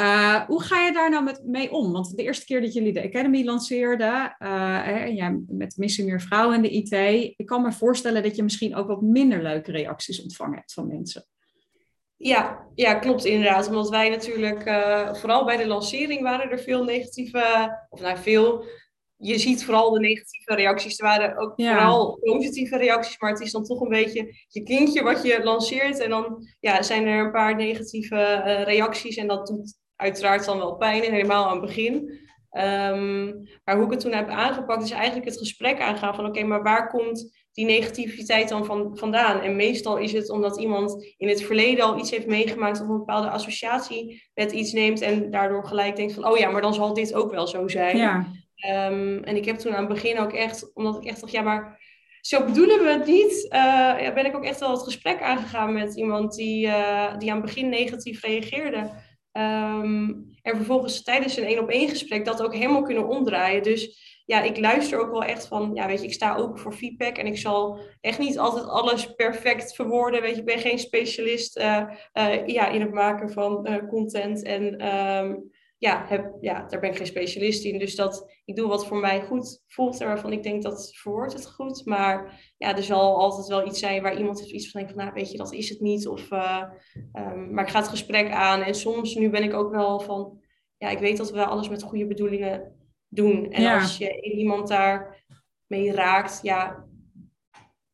Uh, 0.00 0.42
hoe 0.44 0.62
ga 0.62 0.80
je 0.80 0.92
daar 0.92 1.10
nou 1.10 1.24
met, 1.24 1.42
mee 1.44 1.72
om? 1.72 1.92
Want 1.92 2.16
de 2.16 2.22
eerste 2.22 2.44
keer 2.44 2.60
dat 2.60 2.72
jullie 2.72 2.92
de 2.92 3.02
Academy 3.02 3.44
lanceerden, 3.44 4.36
uh, 4.38 4.88
en 4.88 5.14
jij 5.14 5.40
met 5.46 5.76
missie 5.76 6.04
meer 6.04 6.20
vrouwen 6.20 6.56
in 6.56 6.62
de 6.62 6.70
IT, 6.70 6.92
ik 7.36 7.46
kan 7.46 7.62
me 7.62 7.72
voorstellen 7.72 8.22
dat 8.22 8.36
je 8.36 8.42
misschien 8.42 8.74
ook 8.74 8.86
wat 8.86 9.02
minder 9.02 9.42
leuke 9.42 9.72
reacties 9.72 10.22
ontvangen 10.22 10.56
hebt 10.56 10.72
van 10.72 10.86
mensen. 10.86 11.24
Ja, 12.16 12.66
ja, 12.74 12.94
klopt 12.94 13.24
inderdaad. 13.24 13.68
Omdat 13.68 13.88
wij 13.88 14.08
natuurlijk, 14.08 14.62
vooral 15.16 15.44
bij 15.44 15.56
de 15.56 15.66
lancering 15.66 16.22
waren 16.22 16.50
er 16.50 16.58
veel 16.58 16.84
negatieve, 16.84 17.76
of 17.90 18.00
nou 18.00 18.18
veel, 18.18 18.64
je 19.16 19.38
ziet 19.38 19.64
vooral 19.64 19.90
de 19.90 20.00
negatieve 20.00 20.54
reacties. 20.54 20.98
Er 20.98 21.06
waren 21.06 21.38
ook 21.38 21.52
vooral 21.56 22.18
positieve 22.20 22.76
reacties, 22.76 23.18
maar 23.18 23.30
het 23.30 23.40
is 23.40 23.52
dan 23.52 23.64
toch 23.64 23.80
een 23.80 23.88
beetje 23.88 24.34
je 24.48 24.62
kindje 24.62 25.02
wat 25.02 25.22
je 25.22 25.44
lanceert. 25.44 26.00
En 26.00 26.10
dan 26.10 26.48
ja, 26.60 26.82
zijn 26.82 27.06
er 27.06 27.24
een 27.24 27.32
paar 27.32 27.56
negatieve 27.56 28.14
uh, 28.16 28.62
reacties 28.62 29.16
en 29.16 29.26
dat 29.26 29.46
doet 29.46 29.74
uiteraard 29.96 30.44
dan 30.44 30.58
wel 30.58 30.76
pijn, 30.76 31.02
helemaal 31.02 31.44
aan 31.44 31.56
het 31.56 31.66
begin. 31.66 32.24
Um, 32.50 33.48
maar 33.64 33.76
hoe 33.76 33.84
ik 33.84 33.90
het 33.90 34.00
toen 34.00 34.12
heb 34.12 34.28
aangepakt, 34.28 34.82
is 34.82 34.90
eigenlijk 34.90 35.26
het 35.26 35.38
gesprek 35.38 35.80
aangaan 35.80 36.14
van 36.14 36.26
oké, 36.26 36.42
maar 36.42 36.62
waar 36.62 36.88
komt 36.88 37.46
die 37.52 37.66
negativiteit 37.66 38.48
dan 38.48 38.64
van, 38.64 38.96
vandaan? 38.96 39.40
En 39.40 39.56
meestal 39.56 39.96
is 39.96 40.12
het 40.12 40.30
omdat 40.30 40.60
iemand 40.60 41.14
in 41.16 41.28
het 41.28 41.42
verleden 41.42 41.84
al 41.84 41.98
iets 41.98 42.10
heeft 42.10 42.26
meegemaakt 42.26 42.80
of 42.80 42.88
een 42.88 42.98
bepaalde 42.98 43.30
associatie 43.30 44.30
met 44.34 44.52
iets 44.52 44.72
neemt 44.72 45.00
en 45.00 45.30
daardoor 45.30 45.66
gelijk 45.66 45.96
denkt 45.96 46.12
van 46.12 46.26
oh 46.26 46.38
ja, 46.38 46.50
maar 46.50 46.62
dan 46.62 46.74
zal 46.74 46.94
dit 46.94 47.14
ook 47.14 47.30
wel 47.30 47.46
zo 47.46 47.68
zijn. 47.68 47.96
Ja. 47.96 48.26
Um, 48.70 49.24
en 49.24 49.36
ik 49.36 49.44
heb 49.44 49.56
toen 49.56 49.72
aan 49.74 49.84
het 49.84 49.94
begin 49.94 50.18
ook 50.18 50.32
echt, 50.32 50.74
omdat 50.74 50.96
ik 50.96 51.04
echt 51.04 51.20
dacht, 51.20 51.32
ja, 51.32 51.42
maar 51.42 51.80
zo 52.20 52.44
bedoelen 52.44 52.84
we 52.84 52.90
het 52.90 53.06
niet. 53.06 53.46
Uh, 53.54 54.14
ben 54.14 54.26
ik 54.26 54.36
ook 54.36 54.44
echt 54.44 54.60
wel 54.60 54.70
het 54.70 54.82
gesprek 54.82 55.22
aangegaan 55.22 55.72
met 55.72 55.94
iemand 55.94 56.34
die, 56.34 56.60
die 57.18 57.30
aan 57.30 57.36
het 57.36 57.44
begin 57.44 57.68
negatief 57.68 58.22
reageerde. 58.22 58.90
Ehm, 59.32 60.10
en 60.42 60.56
vervolgens 60.56 61.02
tijdens 61.02 61.36
een 61.36 61.44
één 61.44 61.58
op 61.58 61.68
één 61.68 61.88
gesprek 61.88 62.24
dat 62.24 62.42
ook 62.42 62.54
helemaal 62.54 62.82
kunnen 62.82 63.08
omdraaien. 63.08 63.62
Dus 63.62 64.04
ja, 64.24 64.42
ik 64.42 64.58
luister 64.58 65.00
ook 65.00 65.10
wel 65.10 65.24
echt 65.24 65.46
van, 65.46 65.70
ja, 65.74 65.86
weet 65.86 66.00
je, 66.00 66.06
ik 66.06 66.12
sta 66.12 66.36
open 66.36 66.58
voor 66.58 66.72
feedback 66.72 67.16
en 67.16 67.26
ik 67.26 67.38
zal 67.38 67.80
echt 68.00 68.18
niet 68.18 68.38
altijd 68.38 68.66
alles 68.66 69.14
perfect 69.14 69.74
verwoorden. 69.74 70.22
Weet 70.22 70.34
je, 70.34 70.40
ik 70.40 70.46
ben 70.46 70.58
geen 70.58 70.78
specialist 70.78 71.58
uh, 71.58 71.86
ja, 72.46 72.68
in 72.68 72.80
het 72.80 72.92
maken 72.92 73.30
van 73.30 73.80
content 73.88 74.42
en 74.42 74.86
um, 74.96 75.50
ja, 75.78 76.04
heb, 76.08 76.36
ja, 76.40 76.66
daar 76.66 76.80
ben 76.80 76.90
ik 76.90 76.96
geen 76.96 77.06
specialist 77.06 77.64
in. 77.64 77.78
Dus 77.78 77.94
dat, 77.94 78.32
ik 78.44 78.56
doe 78.56 78.68
wat 78.68 78.86
voor 78.86 78.98
mij 78.98 79.24
goed 79.24 79.62
voelt 79.66 80.00
en 80.00 80.06
waarvan 80.06 80.32
ik 80.32 80.42
denk 80.42 80.62
dat 80.62 80.96
verwoord 80.96 81.32
het 81.32 81.46
goed. 81.46 81.84
Maar 81.84 82.40
ja, 82.56 82.76
er 82.76 82.82
zal 82.82 83.16
altijd 83.16 83.46
wel 83.46 83.66
iets 83.66 83.78
zijn 83.78 84.02
waar 84.02 84.18
iemand 84.18 84.40
iets 84.40 84.70
van 84.70 84.80
denkt 84.80 84.94
van, 84.94 85.04
nou 85.04 85.14
weet 85.14 85.30
je, 85.30 85.38
dat 85.38 85.52
is 85.52 85.68
het 85.68 85.80
niet. 85.80 86.06
Of, 86.08 86.30
um, 86.30 87.52
maar 87.52 87.64
ik 87.64 87.70
ga 87.70 87.78
het 87.78 87.88
gesprek 87.88 88.30
aan 88.30 88.62
en 88.62 88.74
soms, 88.74 89.14
nu 89.14 89.30
ben 89.30 89.42
ik 89.42 89.54
ook 89.54 89.70
wel 89.70 90.00
van, 90.00 90.40
ja, 90.76 90.88
ik 90.88 90.98
weet 90.98 91.16
dat 91.16 91.30
we 91.30 91.44
alles 91.44 91.68
met 91.68 91.82
goede 91.82 92.06
bedoelingen 92.06 92.74
doen. 93.08 93.50
En 93.50 93.80
als 93.80 93.98
je 93.98 94.20
iemand 94.20 94.68
daar 94.68 95.24
mee 95.66 95.92
raakt, 95.92 96.38
ja, 96.42 96.84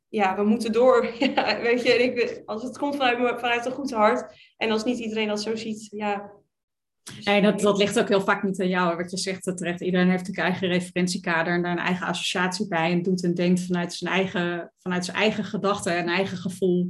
ja, 0.09 0.37
we 0.37 0.45
moeten 0.45 0.73
door. 0.73 1.07
Ja, 1.19 1.61
weet 1.61 1.83
je, 1.83 1.93
ik, 1.93 2.43
als 2.45 2.63
het 2.63 2.79
komt 2.79 2.97
vanuit, 2.97 3.41
vanuit 3.41 3.67
een 3.67 3.73
goed 3.73 3.93
hart 3.93 4.37
en 4.57 4.71
als 4.71 4.85
niet 4.85 4.99
iedereen 4.99 5.29
dat 5.29 5.43
zo 5.43 5.57
ziet, 5.57 5.87
ja. 5.91 6.41
Nee, 7.25 7.43
dat, 7.43 7.61
dat 7.61 7.79
ligt 7.79 7.99
ook 7.99 8.09
heel 8.09 8.21
vaak 8.21 8.43
niet 8.43 8.61
aan 8.61 8.69
jou. 8.69 8.97
Wat 8.97 9.11
je 9.11 9.17
zegt 9.17 9.45
dat 9.45 9.57
terecht. 9.57 9.81
Iedereen 9.81 10.11
heeft 10.11 10.29
een 10.29 10.35
eigen 10.35 10.69
referentiekader 10.69 11.55
en 11.55 11.63
daar 11.63 11.73
een 11.73 11.79
eigen 11.79 12.07
associatie 12.07 12.69
bij. 12.69 12.93
En 12.93 13.03
doet 13.03 13.25
en 13.25 13.35
denkt 13.35 13.61
vanuit 13.61 13.93
zijn 13.93 14.13
eigen, 14.13 14.73
vanuit 14.79 15.05
zijn 15.05 15.17
eigen 15.17 15.45
gedachten 15.45 15.97
en 15.97 16.09
eigen 16.09 16.37
gevoel. 16.37 16.89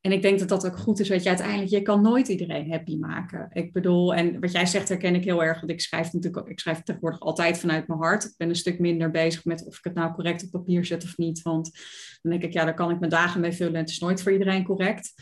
En 0.00 0.12
ik 0.12 0.22
denk 0.22 0.38
dat 0.38 0.48
dat 0.48 0.66
ook 0.66 0.76
goed 0.76 1.00
is, 1.00 1.08
weet 1.08 1.22
je, 1.22 1.28
uiteindelijk, 1.28 1.70
je 1.70 1.82
kan 1.82 2.02
nooit 2.02 2.28
iedereen 2.28 2.70
happy 2.70 2.96
maken. 2.96 3.48
Ik 3.52 3.72
bedoel, 3.72 4.14
en 4.14 4.40
wat 4.40 4.52
jij 4.52 4.66
zegt 4.66 4.88
herken 4.88 5.14
ik 5.14 5.24
heel 5.24 5.44
erg, 5.44 5.60
want 5.60 5.72
ik 5.72 5.80
schrijf 5.80 6.12
natuurlijk 6.12 6.48
ik 6.48 6.60
schrijf 6.60 6.82
tegenwoordig 6.82 7.20
altijd 7.20 7.58
vanuit 7.58 7.88
mijn 7.88 8.00
hart. 8.00 8.24
Ik 8.24 8.34
ben 8.36 8.48
een 8.48 8.56
stuk 8.56 8.78
minder 8.78 9.10
bezig 9.10 9.44
met 9.44 9.66
of 9.66 9.78
ik 9.78 9.84
het 9.84 9.94
nou 9.94 10.14
correct 10.14 10.42
op 10.42 10.50
papier 10.50 10.84
zet 10.84 11.04
of 11.04 11.16
niet, 11.16 11.42
want 11.42 11.70
dan 12.22 12.32
denk 12.32 12.42
ik, 12.44 12.52
ja, 12.52 12.64
daar 12.64 12.74
kan 12.74 12.90
ik 12.90 12.98
mijn 12.98 13.10
dagen 13.10 13.40
mee 13.40 13.52
vullen 13.52 13.74
en 13.74 13.80
het 13.80 13.90
is 13.90 13.98
nooit 13.98 14.22
voor 14.22 14.32
iedereen 14.32 14.64
correct. 14.64 15.12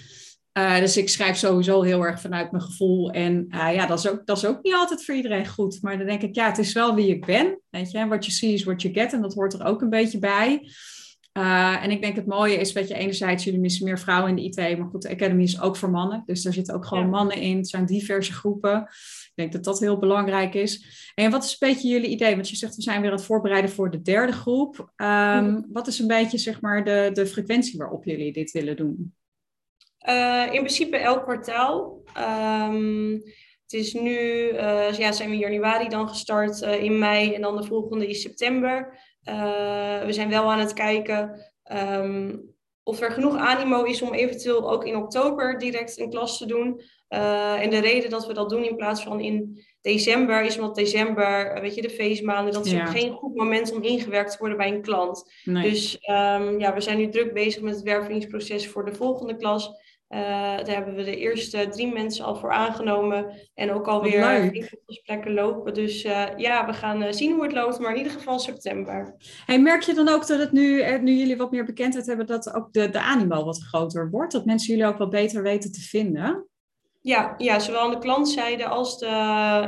Uh, 0.59 0.79
dus 0.79 0.97
ik 0.97 1.09
schrijf 1.09 1.37
sowieso 1.37 1.83
heel 1.83 2.03
erg 2.03 2.21
vanuit 2.21 2.51
mijn 2.51 2.63
gevoel. 2.63 3.11
En 3.11 3.47
uh, 3.51 3.75
ja, 3.75 3.87
dat 3.87 3.99
is, 3.99 4.09
ook, 4.09 4.27
dat 4.27 4.37
is 4.37 4.45
ook 4.47 4.63
niet 4.63 4.75
altijd 4.75 5.05
voor 5.05 5.15
iedereen 5.15 5.47
goed. 5.47 5.83
Maar 5.83 5.99
dan 5.99 6.07
denk 6.07 6.23
ik, 6.23 6.35
ja, 6.35 6.47
het 6.47 6.59
is 6.59 6.73
wel 6.73 6.95
wie 6.95 7.09
ik 7.09 7.27
ben. 7.27 7.61
Weet 7.71 7.91
je, 7.91 8.07
wat 8.07 8.25
je 8.25 8.33
ziet 8.33 8.53
is 8.53 8.65
what 8.65 8.83
you 8.83 8.95
get. 8.95 9.13
En 9.13 9.21
dat 9.21 9.35
hoort 9.35 9.53
er 9.53 9.65
ook 9.65 9.81
een 9.81 9.91
beetje 9.91 10.19
bij. 10.19 10.71
Uh, 11.39 11.85
en 11.85 11.91
ik 11.91 12.03
denk 12.03 12.17
het 12.17 12.27
mooie 12.27 12.57
is 12.57 12.73
dat 12.73 12.89
je 12.89 12.95
enerzijds, 12.95 13.45
jullie 13.45 13.61
missen 13.61 13.85
meer 13.85 13.99
vrouwen 13.99 14.31
in 14.31 14.37
de 14.37 14.43
IT, 14.43 14.79
maar 14.79 14.89
goed, 14.89 15.03
de 15.03 15.11
Academy 15.11 15.43
is 15.43 15.61
ook 15.61 15.77
voor 15.77 15.91
mannen. 15.91 16.23
Dus 16.27 16.43
daar 16.43 16.53
zitten 16.53 16.75
ook 16.75 16.87
gewoon 16.87 17.09
mannen 17.09 17.37
in. 17.37 17.57
Het 17.57 17.69
zijn 17.69 17.87
diverse 17.87 18.33
groepen. 18.33 18.83
Ik 18.83 19.33
denk 19.35 19.53
dat 19.53 19.65
dat 19.65 19.81
heel 19.81 19.99
belangrijk 19.99 20.55
is. 20.55 20.85
En 21.15 21.31
wat 21.31 21.45
is 21.45 21.51
een 21.51 21.69
beetje 21.69 21.89
jullie 21.89 22.11
idee? 22.11 22.35
Want 22.35 22.49
je 22.49 22.57
zegt, 22.57 22.77
we 22.77 22.83
zijn 22.83 23.01
weer 23.01 23.11
aan 23.11 23.17
het 23.17 23.27
voorbereiden 23.27 23.71
voor 23.71 23.91
de 23.91 24.03
derde 24.03 24.33
groep. 24.33 24.93
Um, 24.97 25.67
wat 25.73 25.87
is 25.87 25.99
een 25.99 26.07
beetje, 26.07 26.39
zeg 26.39 26.61
maar, 26.61 26.85
de, 26.85 27.11
de 27.13 27.27
frequentie 27.27 27.79
waarop 27.79 28.05
jullie 28.05 28.33
dit 28.33 28.51
willen 28.51 28.77
doen? 28.77 29.15
Uh, 30.09 30.45
in 30.53 30.61
principe 30.61 30.97
elk 30.97 31.23
kwartaal. 31.23 32.03
Um, 32.19 33.13
het 33.63 33.73
is 33.73 33.93
nu, 33.93 34.19
uh, 34.53 34.93
ja, 34.93 35.13
zijn 35.13 35.29
we 35.29 35.35
in 35.35 35.41
januari 35.41 35.89
dan 35.89 36.09
gestart, 36.09 36.61
in 36.61 36.99
mei 36.99 37.35
en 37.35 37.41
dan 37.41 37.57
de 37.57 37.65
volgende 37.65 38.09
is 38.09 38.21
september. 38.21 38.99
We 40.05 40.09
zijn 40.09 40.29
wel 40.29 40.53
aan 40.53 40.59
het 40.59 40.73
kijken 40.73 41.51
um, 41.73 42.55
of 42.83 43.01
er 43.01 43.11
genoeg 43.11 43.37
animo 43.37 43.83
is 43.83 44.03
om 44.03 44.15
eventueel 44.15 44.71
ook 44.71 44.85
in 44.85 44.97
oktober 44.97 45.59
direct 45.59 45.99
een 45.99 46.11
klas 46.11 46.39
te 46.39 46.47
doen. 46.47 46.81
En 47.09 47.71
de 47.71 47.79
reden 47.79 48.11
dat 48.11 48.27
we 48.27 48.33
dat 48.33 48.51
doen 48.51 48.65
in 48.65 48.77
plaats 48.77 49.03
van 49.03 49.21
in 49.21 49.65
december 49.87 50.43
is 50.43 50.59
omdat 50.59 50.75
december, 50.75 51.47
eh, 51.47 51.61
weet 51.61 51.75
je, 51.75 51.83
de 51.83 51.91
feestmaanden, 51.91 52.53
dat 52.53 52.67
is 52.67 52.73
ja. 52.73 52.81
ook 52.81 52.99
geen 52.99 53.13
goed 53.13 53.35
moment 53.35 53.73
om 53.73 53.83
ingewerkt 53.83 54.31
te 54.31 54.39
worden 54.39 54.57
bij 54.57 54.73
een 54.73 54.83
klant. 54.83 55.33
Nee. 55.45 55.71
Dus 55.71 55.95
um, 55.95 56.61
ja, 56.61 56.75
we 56.75 56.81
zijn 56.81 56.99
nu 56.99 57.09
druk 57.09 57.33
bezig 57.33 57.63
met 57.63 57.75
het 57.75 57.83
wervingsproces 57.83 58.69
voor 58.69 58.85
de 58.85 58.95
volgende 58.95 59.37
klas. 59.37 59.71
Uh, 60.09 60.21
daar 60.21 60.75
hebben 60.75 60.95
we 60.95 61.05
de 61.05 61.17
eerste 61.17 61.69
drie 61.69 61.93
mensen 61.93 62.25
al 62.25 62.37
voor 62.37 62.53
aangenomen. 62.53 63.33
En 63.55 63.73
ook 63.73 63.87
alweer 63.87 64.51
gesprekken 64.87 65.33
lopen. 65.33 65.75
Dus 65.75 66.05
uh, 66.05 66.27
ja, 66.37 66.67
we 66.67 66.73
gaan 66.73 67.03
uh, 67.03 67.13
zien 67.13 67.33
hoe 67.33 67.43
het 67.43 67.53
loopt. 67.53 67.79
Maar 67.79 67.91
in 67.91 67.97
ieder 67.97 68.13
geval 68.13 68.39
september. 68.39 69.15
Hey, 69.47 69.61
merk 69.61 69.83
je 69.83 69.95
dan 69.95 70.09
ook 70.09 70.27
dat 70.27 70.39
het 70.39 70.53
nu, 70.53 70.99
nu 70.99 71.13
jullie 71.13 71.37
wat 71.37 71.51
meer 71.51 71.65
bekendheid 71.65 72.07
hebben, 72.07 72.27
dat 72.27 72.55
ook 72.55 72.73
de, 72.73 72.91
de 72.91 73.01
animo 73.01 73.45
wat 73.45 73.63
groter 73.63 74.11
wordt? 74.11 74.33
Dat 74.33 74.45
mensen 74.45 74.75
jullie 74.75 74.91
ook 74.91 74.99
wat 74.99 75.11
beter 75.11 75.43
weten 75.43 75.73
te 75.73 75.81
vinden? 75.81 76.49
Ja, 77.01 77.35
ja 77.37 77.59
zowel 77.59 77.81
aan 77.81 77.91
de 77.91 77.99
klantzijde 77.99 78.67
als 78.67 78.99
de, 78.99 79.07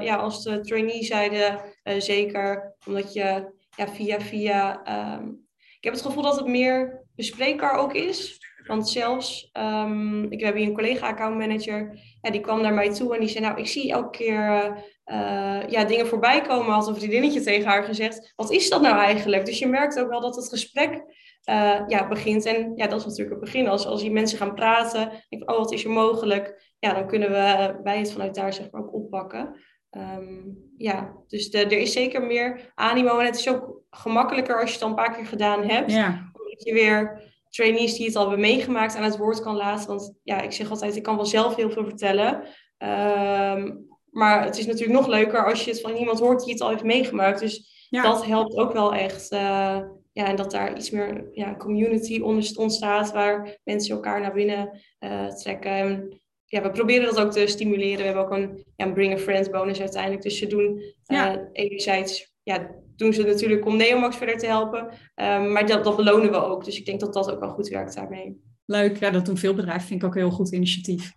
ja, 0.01 0.17
als 0.17 0.43
de 0.43 0.61
trainee-zijde 0.61 1.61
zeker. 1.99 2.77
Omdat 2.87 3.13
je 3.13 3.53
ja, 3.77 3.89
via 3.89 4.21
via... 4.21 4.81
Um, 5.19 5.47
ik 5.79 5.85
heb 5.85 5.93
het 5.93 6.03
gevoel 6.03 6.23
dat 6.23 6.37
het 6.37 6.47
meer 6.47 7.05
bespreekbaar 7.17 7.79
ook 7.79 7.95
is. 7.95 8.47
Want 8.67 8.89
zelfs, 8.89 9.51
um, 9.53 10.33
ik 10.33 10.41
heb 10.41 10.55
hier 10.55 10.67
een 10.67 10.75
collega-accountmanager, 10.75 11.99
ja, 12.21 12.31
die 12.31 12.41
kwam 12.41 12.61
naar 12.61 12.75
mij 12.75 12.93
toe 12.93 13.15
en 13.15 13.21
die 13.21 13.29
zei, 13.29 13.45
nou, 13.45 13.59
ik 13.59 13.67
zie 13.67 13.93
elke 13.93 14.11
keer 14.11 14.77
uh, 15.07 15.61
ja, 15.69 15.85
dingen 15.85 16.07
voorbij 16.07 16.41
komen. 16.41 16.73
Had 16.73 16.89
een 16.89 16.97
vriendinnetje 16.97 17.41
tegen 17.41 17.69
haar 17.69 17.85
gezegd, 17.85 18.33
wat 18.37 18.51
is 18.51 18.71
dat 18.71 18.83
nou 18.83 18.99
eigenlijk? 18.99 19.47
Dus 19.47 19.59
je 19.59 19.67
merkt 19.67 20.01
ook 20.01 20.09
wel 20.09 20.21
dat 20.21 20.37
het 20.37 20.49
gesprek 20.49 21.03
uh, 21.51 21.81
ja, 21.87 22.09
begint. 22.09 22.45
En 22.45 22.73
ja, 22.75 22.87
dat 22.87 23.01
is 23.01 23.07
natuurlijk 23.07 23.31
het 23.31 23.45
begin. 23.45 23.69
Als, 23.69 23.87
als 23.87 24.01
die 24.01 24.11
mensen 24.11 24.39
gaan 24.39 24.55
praten, 24.55 25.11
denk 25.29 25.51
oh, 25.51 25.57
wat 25.57 25.73
is 25.73 25.85
er 25.85 25.91
mogelijk? 25.91 26.75
Ja, 26.79 26.93
dan 26.93 27.07
kunnen 27.07 27.31
we 27.31 27.77
wij 27.83 27.99
het 27.99 28.13
vanuit 28.13 28.35
daar 28.35 28.53
zeg 28.53 28.71
maar 28.71 28.83
ook 28.83 28.95
oppakken. 28.95 29.57
Um, 29.91 30.59
ja, 30.77 31.17
dus 31.27 31.51
de, 31.51 31.59
er 31.59 31.79
is 31.79 31.93
zeker 31.93 32.23
meer 32.23 32.73
animo. 32.75 33.19
En 33.19 33.27
het 33.27 33.39
is 33.39 33.49
ook 33.49 33.81
gemakkelijker 33.91 34.61
als 34.61 34.69
je 34.69 34.75
het 34.75 34.83
al 34.83 34.89
een 34.89 34.95
paar 34.95 35.15
keer 35.15 35.27
gedaan 35.27 35.63
hebt. 35.63 35.93
Ja. 35.93 36.31
Omdat 36.33 36.65
je 36.65 36.73
weer 36.73 37.23
trainees 37.49 37.97
die 37.97 38.07
het 38.07 38.17
al 38.17 38.23
hebben 38.23 38.41
meegemaakt 38.41 38.97
aan 38.97 39.03
het 39.03 39.17
woord 39.17 39.41
kan 39.41 39.57
laten. 39.57 39.89
Want 39.89 40.19
ja, 40.23 40.41
ik 40.41 40.53
zeg 40.53 40.71
altijd, 40.71 40.97
ik 40.97 41.03
kan 41.03 41.17
wel 41.17 41.27
zelf 41.27 41.57
heel 41.57 41.71
veel 41.71 41.85
vertellen. 41.85 42.35
Um, 42.79 43.87
maar 44.11 44.45
het 44.45 44.59
is 44.59 44.67
natuurlijk 44.67 44.99
nog 44.99 45.07
leuker 45.07 45.45
als 45.45 45.65
je 45.65 45.71
het 45.71 45.81
van 45.81 45.97
iemand 45.97 46.21
hoort 46.21 46.45
die 46.45 46.53
het 46.53 46.63
al 46.63 46.69
heeft 46.69 46.85
meegemaakt. 46.85 47.41
Dus 47.41 47.87
dat 47.91 48.27
helpt 48.27 48.57
ook 48.57 48.73
wel 48.73 48.95
echt. 48.95 49.33
Uh, 49.33 49.81
ja, 50.13 50.27
en 50.27 50.37
dat 50.37 50.51
daar 50.51 50.77
iets 50.77 50.91
meer 50.91 51.29
ja, 51.33 51.57
community 51.57 52.21
ontstaat 52.57 53.13
waar 53.13 53.59
mensen 53.65 53.95
elkaar 53.95 54.21
naar 54.21 54.33
binnen 54.33 54.81
uh, 55.01 55.29
trekken. 55.29 55.71
En, 55.71 56.21
ja, 56.49 56.63
we 56.63 56.71
proberen 56.71 57.05
dat 57.05 57.21
ook 57.21 57.33
te 57.33 57.47
stimuleren. 57.47 57.99
We 57.99 58.05
hebben 58.05 58.23
ook 58.23 58.31
een, 58.31 58.65
ja, 58.77 58.87
een 58.87 58.95
Bring 58.95 59.13
a 59.13 59.19
Friend 59.19 59.51
bonus 59.51 59.81
uiteindelijk. 59.81 60.23
Dus 60.23 60.39
ze 60.39 60.47
doen 60.47 60.83
uh, 61.07 61.35
enerzijds 61.53 62.33
ja, 62.43 62.71
doen 62.97 63.13
ze 63.13 63.23
natuurlijk 63.23 63.67
om 63.67 63.77
Neomax 63.77 64.17
verder 64.17 64.39
te 64.39 64.47
helpen. 64.47 64.81
Um, 65.15 65.53
maar 65.53 65.67
dat, 65.67 65.85
dat 65.85 65.97
belonen 65.97 66.31
we 66.31 66.37
ook. 66.37 66.65
Dus 66.65 66.79
ik 66.79 66.87
denk 66.87 67.01
dat 67.01 67.13
dat 67.13 67.31
ook 67.31 67.41
wel 67.41 67.51
goed 67.51 67.69
werkt 67.69 67.95
daarmee. 67.95 68.41
Leuk, 68.65 68.97
ja, 68.97 69.11
dat 69.11 69.27
doen 69.27 69.37
veel 69.37 69.55
bedrijven. 69.55 69.87
Vind 69.87 70.03
ik 70.03 70.09
ook 70.09 70.15
een 70.15 70.21
heel 70.21 70.31
goed 70.31 70.53
initiatief. 70.53 71.13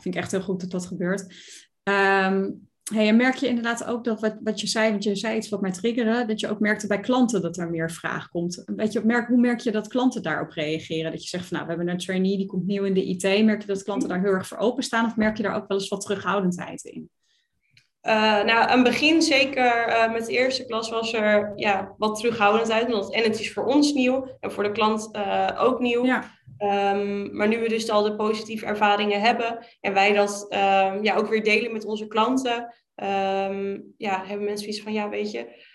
Vind 0.00 0.14
ik 0.14 0.20
echt 0.20 0.30
heel 0.30 0.40
goed 0.40 0.60
dat 0.60 0.70
dat 0.70 0.86
gebeurt. 0.86 1.20
Um, 1.82 2.67
hey, 2.94 3.08
en 3.08 3.16
merk 3.16 3.34
je 3.34 3.48
inderdaad 3.48 3.84
ook 3.84 4.04
dat 4.04 4.20
wat, 4.20 4.36
wat 4.42 4.60
je 4.60 4.66
zei, 4.66 4.90
want 4.90 5.04
je 5.04 5.16
zei 5.16 5.36
iets 5.36 5.48
wat 5.48 5.60
mij 5.60 5.72
triggerde, 5.72 6.24
dat 6.26 6.40
je 6.40 6.48
ook 6.48 6.60
merkte 6.60 6.86
bij 6.86 7.00
klanten 7.00 7.42
dat 7.42 7.58
er 7.58 7.70
meer 7.70 7.90
vraag 7.90 8.28
komt. 8.28 8.62
Weet 8.66 8.92
je, 8.92 9.24
hoe 9.28 9.40
merk 9.40 9.60
je 9.60 9.72
dat 9.72 9.88
klanten 9.88 10.22
daarop 10.22 10.50
reageren? 10.50 11.10
Dat 11.10 11.22
je 11.22 11.28
zegt 11.28 11.46
van 11.46 11.56
nou, 11.56 11.68
we 11.68 11.74
hebben 11.74 11.94
een 11.94 12.00
trainee 12.00 12.36
die 12.36 12.46
komt 12.46 12.66
nieuw 12.66 12.84
in 12.84 12.94
de 12.94 13.04
IT. 13.04 13.44
Merk 13.44 13.60
je 13.60 13.66
dat 13.66 13.82
klanten 13.82 14.08
daar 14.08 14.20
heel 14.20 14.32
erg 14.32 14.46
voor 14.46 14.58
openstaan 14.58 15.06
of 15.06 15.16
merk 15.16 15.36
je 15.36 15.42
daar 15.42 15.54
ook 15.54 15.68
wel 15.68 15.78
eens 15.78 15.88
wat 15.88 16.00
terughoudendheid 16.00 16.84
in? 16.84 17.10
Uh, 18.08 18.14
nou, 18.44 18.68
aan 18.68 18.78
het 18.78 18.88
begin, 18.88 19.22
zeker 19.22 19.88
uh, 19.88 20.12
met 20.12 20.26
de 20.26 20.32
eerste 20.32 20.64
klas, 20.64 20.90
was 20.90 21.12
er 21.12 21.52
ja, 21.54 21.94
wat 21.98 22.16
terughoudendheid. 22.16 22.84
Omdat, 22.84 23.12
en 23.12 23.22
het 23.22 23.40
is 23.40 23.52
voor 23.52 23.64
ons 23.64 23.92
nieuw 23.92 24.36
en 24.40 24.52
voor 24.52 24.62
de 24.62 24.72
klant 24.72 25.08
uh, 25.12 25.48
ook 25.58 25.80
nieuw. 25.80 26.04
Ja. 26.04 26.36
Um, 26.92 27.36
maar 27.36 27.48
nu 27.48 27.58
we 27.58 27.68
dus 27.68 27.90
al 27.90 28.02
de 28.02 28.16
positieve 28.16 28.66
ervaringen 28.66 29.20
hebben 29.20 29.66
en 29.80 29.94
wij 29.94 30.12
dat 30.12 30.46
um, 30.50 31.04
ja, 31.04 31.16
ook 31.16 31.28
weer 31.28 31.42
delen 31.42 31.72
met 31.72 31.84
onze 31.84 32.06
klanten, 32.06 32.74
um, 32.96 33.94
ja, 33.96 34.24
hebben 34.26 34.46
mensen 34.46 34.68
iets 34.68 34.82
van, 34.82 34.92
ja, 34.92 35.08
weet 35.08 35.30
je, 35.30 35.66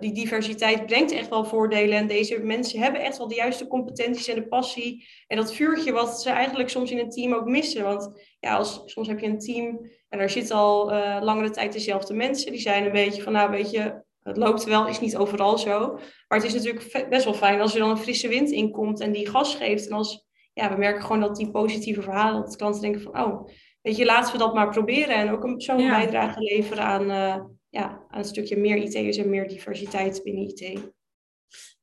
die 0.00 0.12
diversiteit 0.12 0.86
brengt 0.86 1.12
echt 1.12 1.28
wel 1.28 1.44
voordelen. 1.44 1.98
En 1.98 2.06
deze 2.06 2.38
mensen 2.38 2.80
hebben 2.80 3.00
echt 3.00 3.18
wel 3.18 3.28
de 3.28 3.34
juiste 3.34 3.66
competenties 3.66 4.28
en 4.28 4.34
de 4.34 4.48
passie. 4.48 5.08
En 5.26 5.36
dat 5.36 5.54
vuurtje 5.54 5.92
wat 5.92 6.22
ze 6.22 6.30
eigenlijk 6.30 6.68
soms 6.68 6.90
in 6.90 6.98
een 6.98 7.10
team 7.10 7.32
ook 7.32 7.46
missen. 7.46 7.84
Want 7.84 8.10
ja, 8.40 8.56
als, 8.56 8.82
soms 8.84 9.08
heb 9.08 9.18
je 9.18 9.26
een 9.26 9.38
team 9.38 9.90
en 10.08 10.18
daar 10.18 10.30
zitten 10.30 10.56
al 10.56 10.92
uh, 10.92 11.18
langere 11.20 11.50
tijd 11.50 11.72
dezelfde 11.72 12.14
mensen. 12.14 12.52
Die 12.52 12.60
zijn 12.60 12.84
een 12.84 12.92
beetje 12.92 13.22
van, 13.22 13.32
nou 13.32 13.50
weet 13.50 13.70
je, 13.70 14.04
het 14.22 14.36
loopt 14.36 14.64
wel, 14.64 14.86
is 14.86 15.00
niet 15.00 15.16
overal 15.16 15.58
zo. 15.58 15.92
Maar 16.28 16.38
het 16.38 16.44
is 16.44 16.54
natuurlijk 16.54 17.06
best 17.10 17.24
wel 17.24 17.34
fijn 17.34 17.60
als 17.60 17.74
er 17.74 17.80
dan 17.80 17.90
een 17.90 17.98
frisse 17.98 18.28
wind 18.28 18.50
inkomt 18.50 19.00
en 19.00 19.12
die 19.12 19.28
gas 19.28 19.54
geeft. 19.54 19.86
En 19.86 19.92
als, 19.92 20.26
ja, 20.52 20.72
we 20.72 20.78
merken 20.78 21.02
gewoon 21.02 21.20
dat 21.20 21.36
die 21.36 21.50
positieve 21.50 22.02
verhalen, 22.02 22.40
dat 22.40 22.50
de 22.50 22.56
klanten 22.56 22.80
denken 22.80 23.00
van, 23.00 23.20
oh, 23.20 23.48
weet 23.82 23.96
je, 23.96 24.04
laten 24.04 24.32
we 24.32 24.38
dat 24.38 24.54
maar 24.54 24.70
proberen. 24.70 25.14
En 25.14 25.30
ook 25.30 25.62
zo'n 25.62 25.78
ja. 25.78 25.90
bijdrage 25.90 26.40
leveren 26.40 26.84
aan, 26.84 27.10
uh, 27.10 27.44
ja, 27.68 28.04
aan 28.08 28.18
een 28.18 28.24
stukje 28.24 28.56
meer 28.56 28.76
IT'ers 28.76 29.16
en 29.16 29.30
meer 29.30 29.48
diversiteit 29.48 30.22
binnen 30.22 30.48
IT. 30.48 30.94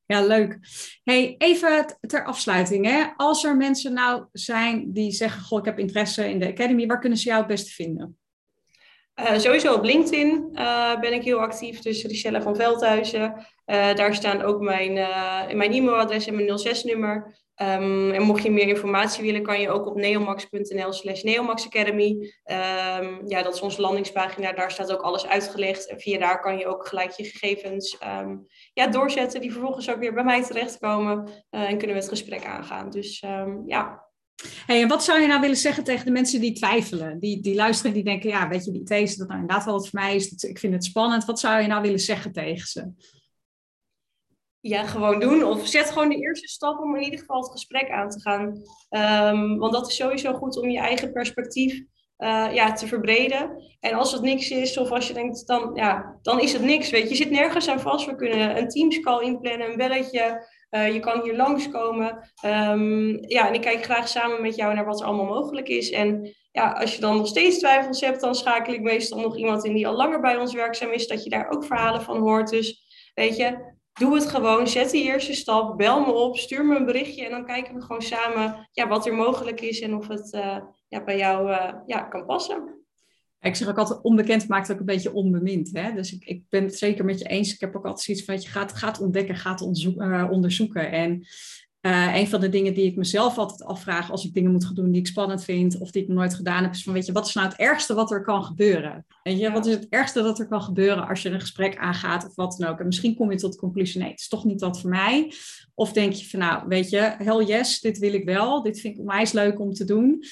Ja, 0.05 0.21
leuk. 0.21 0.59
Hey, 1.03 1.35
even 1.37 1.97
ter 1.99 2.25
afsluiting. 2.25 2.85
Hè? 2.85 3.03
Als 3.15 3.43
er 3.43 3.57
mensen 3.57 3.93
nou 3.93 4.25
zijn 4.31 4.93
die 4.93 5.11
zeggen, 5.11 5.41
goh, 5.41 5.59
ik 5.59 5.65
heb 5.65 5.79
interesse 5.79 6.29
in 6.29 6.39
de 6.39 6.47
Academy, 6.47 6.85
waar 6.85 6.99
kunnen 6.99 7.17
ze 7.17 7.25
jou 7.25 7.39
het 7.39 7.47
beste 7.47 7.71
vinden? 7.71 8.17
Uh, 9.15 9.37
sowieso 9.37 9.73
op 9.73 9.83
LinkedIn 9.83 10.49
uh, 10.53 10.99
ben 10.99 11.13
ik 11.13 11.23
heel 11.23 11.39
actief, 11.39 11.79
dus 11.79 12.03
Richelle 12.03 12.41
van 12.41 12.55
Veldhuizen. 12.55 13.33
Uh, 13.65 13.93
daar 13.93 14.15
staan 14.15 14.41
ook 14.41 14.61
mijn, 14.61 14.93
mijn 15.57 15.73
e-mailadres 15.73 16.27
en 16.27 16.35
mijn 16.35 16.59
06-nummer. 16.59 17.42
Um, 17.61 18.11
en 18.11 18.21
mocht 18.21 18.43
je 18.43 18.51
meer 18.51 18.67
informatie 18.67 19.23
willen, 19.23 19.43
kan 19.43 19.59
je 19.59 19.69
ook 19.69 19.85
op 19.85 19.95
neomax.nl 19.95 20.93
slash 20.93 21.21
neomaxacademy. 21.21 22.09
Um, 22.45 23.27
ja, 23.27 23.41
dat 23.41 23.53
is 23.53 23.61
onze 23.61 23.81
landingspagina. 23.81 24.53
Daar 24.53 24.71
staat 24.71 24.91
ook 24.91 25.01
alles 25.01 25.25
uitgelegd. 25.25 25.87
En 25.89 25.99
via 25.99 26.19
daar 26.19 26.39
kan 26.39 26.57
je 26.57 26.67
ook 26.67 26.87
gelijk 26.87 27.11
je 27.11 27.23
gegevens 27.23 27.97
um, 28.21 28.45
ja, 28.73 28.87
doorzetten, 28.87 29.41
die 29.41 29.51
vervolgens 29.51 29.89
ook 29.89 29.99
weer 29.99 30.13
bij 30.13 30.23
mij 30.23 30.43
terechtkomen. 30.43 31.27
Uh, 31.27 31.61
en 31.69 31.77
kunnen 31.77 31.95
we 31.95 32.01
het 32.01 32.09
gesprek 32.09 32.45
aangaan. 32.45 32.89
Dus 32.89 33.19
ja, 33.65 34.11
Hey, 34.65 34.81
en 34.81 34.87
wat 34.87 35.03
zou 35.03 35.21
je 35.21 35.27
nou 35.27 35.41
willen 35.41 35.57
zeggen 35.57 35.83
tegen 35.83 36.05
de 36.05 36.11
mensen 36.11 36.41
die 36.41 36.53
twijfelen? 36.53 37.19
Die, 37.19 37.41
die 37.41 37.55
luisteren, 37.55 37.93
die 37.93 38.03
denken, 38.03 38.29
ja, 38.29 38.47
weet 38.47 38.65
je, 38.65 38.71
die 38.71 38.81
IT 38.81 38.89
is 38.89 39.15
dat 39.15 39.27
nou 39.27 39.39
inderdaad 39.39 39.65
wel 39.65 39.73
wat 39.73 39.89
voor 39.89 39.99
mij 39.99 40.15
is. 40.15 40.31
Ik 40.31 40.59
vind 40.59 40.73
het 40.73 40.83
spannend. 40.83 41.25
Wat 41.25 41.39
zou 41.39 41.61
je 41.61 41.67
nou 41.67 41.81
willen 41.81 41.99
zeggen 41.99 42.31
tegen 42.31 42.67
ze? 42.67 42.91
Ja, 44.65 44.83
gewoon 44.83 45.19
doen. 45.19 45.43
Of 45.43 45.67
zet 45.67 45.91
gewoon 45.91 46.09
de 46.09 46.15
eerste 46.15 46.47
stap 46.47 46.79
om 46.79 46.95
in 46.95 47.03
ieder 47.03 47.19
geval 47.19 47.41
het 47.41 47.51
gesprek 47.51 47.89
aan 47.89 48.09
te 48.09 48.21
gaan. 48.21 48.41
Um, 49.29 49.57
want 49.57 49.73
dat 49.73 49.87
is 49.87 49.95
sowieso 49.95 50.33
goed 50.33 50.57
om 50.57 50.69
je 50.69 50.79
eigen 50.79 51.11
perspectief 51.11 51.81
uh, 52.17 52.53
ja, 52.53 52.73
te 52.73 52.87
verbreden. 52.87 53.63
En 53.79 53.93
als 53.93 54.11
het 54.11 54.21
niks 54.21 54.49
is, 54.49 54.77
of 54.77 54.91
als 54.91 55.07
je 55.07 55.13
denkt, 55.13 55.47
dan, 55.47 55.71
ja, 55.73 56.19
dan 56.21 56.39
is 56.39 56.53
het 56.53 56.61
niks. 56.61 56.89
Weet 56.89 57.03
je. 57.03 57.09
je 57.09 57.15
zit 57.15 57.29
nergens 57.29 57.67
aan 57.67 57.79
vast. 57.79 58.05
We 58.05 58.15
kunnen 58.15 58.57
een 58.57 58.67
Teams-call 58.67 59.23
inplannen, 59.23 59.69
een 59.69 59.77
belletje. 59.77 60.47
Uh, 60.71 60.93
je 60.93 60.99
kan 60.99 61.21
hier 61.23 61.35
langskomen. 61.35 62.31
Um, 62.45 63.29
ja, 63.29 63.47
en 63.47 63.53
ik 63.53 63.61
kijk 63.61 63.83
graag 63.83 64.07
samen 64.07 64.41
met 64.41 64.55
jou 64.55 64.73
naar 64.73 64.85
wat 64.85 64.99
er 64.99 65.05
allemaal 65.05 65.41
mogelijk 65.41 65.67
is. 65.67 65.91
En 65.91 66.35
ja, 66.51 66.71
als 66.71 66.95
je 66.95 67.01
dan 67.01 67.17
nog 67.17 67.27
steeds 67.27 67.59
twijfels 67.59 68.01
hebt, 68.01 68.21
dan 68.21 68.35
schakel 68.35 68.73
ik 68.73 68.81
meestal 68.81 69.19
nog 69.19 69.37
iemand 69.37 69.65
in 69.65 69.73
die 69.73 69.87
al 69.87 69.95
langer 69.95 70.21
bij 70.21 70.37
ons 70.37 70.53
werkzaam 70.53 70.91
is, 70.91 71.07
dat 71.07 71.23
je 71.23 71.29
daar 71.29 71.49
ook 71.49 71.65
verhalen 71.65 72.01
van 72.01 72.17
hoort. 72.17 72.49
Dus 72.49 72.83
weet 73.13 73.37
je, 73.37 73.72
doe 73.93 74.15
het 74.15 74.25
gewoon. 74.25 74.67
Zet 74.67 74.91
de 74.91 75.01
eerste 75.01 75.33
stap. 75.33 75.77
Bel 75.77 76.05
me 76.05 76.11
op. 76.11 76.37
Stuur 76.37 76.65
me 76.65 76.75
een 76.75 76.85
berichtje. 76.85 77.25
En 77.25 77.31
dan 77.31 77.45
kijken 77.45 77.75
we 77.75 77.81
gewoon 77.81 78.01
samen 78.01 78.69
ja, 78.71 78.87
wat 78.87 79.05
er 79.05 79.13
mogelijk 79.13 79.61
is 79.61 79.81
en 79.81 79.95
of 79.95 80.07
het 80.07 80.33
uh, 80.33 80.57
ja, 80.87 81.03
bij 81.03 81.17
jou 81.17 81.49
uh, 81.49 81.73
ja, 81.85 82.01
kan 82.01 82.25
passen. 82.25 82.81
Ik 83.39 83.55
zeg 83.55 83.67
ook 83.67 83.77
altijd, 83.77 84.01
onbekend 84.01 84.47
maakt 84.47 84.71
ook 84.71 84.79
een 84.79 84.85
beetje 84.85 85.13
onbemind. 85.13 85.69
Hè? 85.73 85.93
Dus 85.93 86.13
ik, 86.13 86.25
ik 86.25 86.43
ben 86.49 86.63
het 86.63 86.77
zeker 86.77 87.05
met 87.05 87.19
je 87.19 87.25
eens. 87.25 87.53
Ik 87.53 87.59
heb 87.59 87.75
ook 87.75 87.85
altijd 87.85 88.05
zoiets 88.05 88.25
van, 88.25 88.35
je 88.35 88.47
gaat, 88.47 88.73
gaat 88.73 88.99
ontdekken, 88.99 89.35
gaat 89.35 89.61
uh, 89.61 90.27
onderzoeken. 90.31 90.91
En 90.91 91.25
uh, 91.85 92.15
een 92.15 92.27
van 92.27 92.39
de 92.39 92.49
dingen 92.49 92.73
die 92.73 92.85
ik 92.85 92.95
mezelf 92.95 93.37
altijd 93.37 93.63
afvraag 93.63 94.11
als 94.11 94.25
ik 94.25 94.33
dingen 94.33 94.51
moet 94.51 94.65
gaan 94.65 94.75
doen 94.75 94.91
die 94.91 95.01
ik 95.01 95.07
spannend 95.07 95.43
vind 95.43 95.77
of 95.77 95.91
die 95.91 96.01
ik 96.01 96.07
nog 96.07 96.17
nooit 96.17 96.33
gedaan 96.33 96.63
heb, 96.63 96.73
is 96.73 96.83
van 96.83 96.93
weet 96.93 97.05
je, 97.05 97.11
wat 97.11 97.27
is 97.27 97.33
nou 97.33 97.47
het 97.47 97.57
ergste 97.57 97.93
wat 97.93 98.11
er 98.11 98.21
kan 98.21 98.43
gebeuren? 98.43 99.05
Weet 99.23 99.39
je, 99.39 99.51
wat 99.51 99.65
is 99.65 99.73
het 99.73 99.87
ergste 99.89 100.21
dat 100.21 100.39
er 100.39 100.47
kan 100.47 100.61
gebeuren 100.61 101.07
als 101.07 101.21
je 101.21 101.29
een 101.29 101.39
gesprek 101.39 101.77
aangaat 101.77 102.25
of 102.25 102.35
wat 102.35 102.55
dan 102.57 102.69
ook? 102.69 102.79
En 102.79 102.85
misschien 102.85 103.15
kom 103.15 103.31
je 103.31 103.37
tot 103.37 103.51
de 103.51 103.59
conclusie, 103.59 104.01
nee, 104.01 104.09
het 104.09 104.19
is 104.19 104.27
toch 104.27 104.45
niet 104.45 104.61
wat 104.61 104.79
voor 104.81 104.89
mij. 104.89 105.33
Of 105.73 105.93
denk 105.93 106.13
je 106.13 106.29
van 106.29 106.39
nou, 106.39 106.67
weet 106.67 106.89
je, 106.89 107.15
hell 107.17 107.45
yes, 107.45 107.79
dit 107.79 107.97
wil 107.97 108.13
ik 108.13 108.25
wel, 108.25 108.61
dit 108.61 108.79
vind 108.79 108.93
ik 108.93 108.99
onwijs 108.99 109.31
leuk 109.31 109.59
om 109.59 109.73
te 109.73 109.85
doen. 109.85 110.23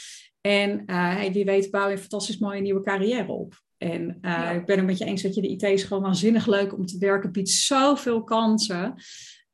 En 0.42 0.70
uh, 0.72 1.16
hey, 1.16 1.32
wie 1.32 1.46
weet 1.46 1.72
bouw 1.72 1.88
je 1.88 1.92
een 1.92 2.00
fantastisch 2.00 2.38
mooie 2.38 2.62
nieuwe 2.62 2.82
carrière 2.82 3.32
op. 3.32 3.62
En 3.78 4.02
uh, 4.02 4.16
ja. 4.22 4.50
ik 4.50 4.66
ben 4.66 4.78
het 4.78 4.86
met 4.86 4.98
je 4.98 5.06
eens 5.06 5.22
dat 5.22 5.36
je 5.36 5.42
de 5.42 5.48
IT 5.48 5.64
is 5.64 5.84
gewoon 5.84 6.04
waanzinnig 6.04 6.48
leuk 6.48 6.74
om 6.74 6.86
te 6.86 6.98
werken, 6.98 7.32
biedt 7.32 7.50
zoveel 7.50 8.24
kansen. 8.24 8.94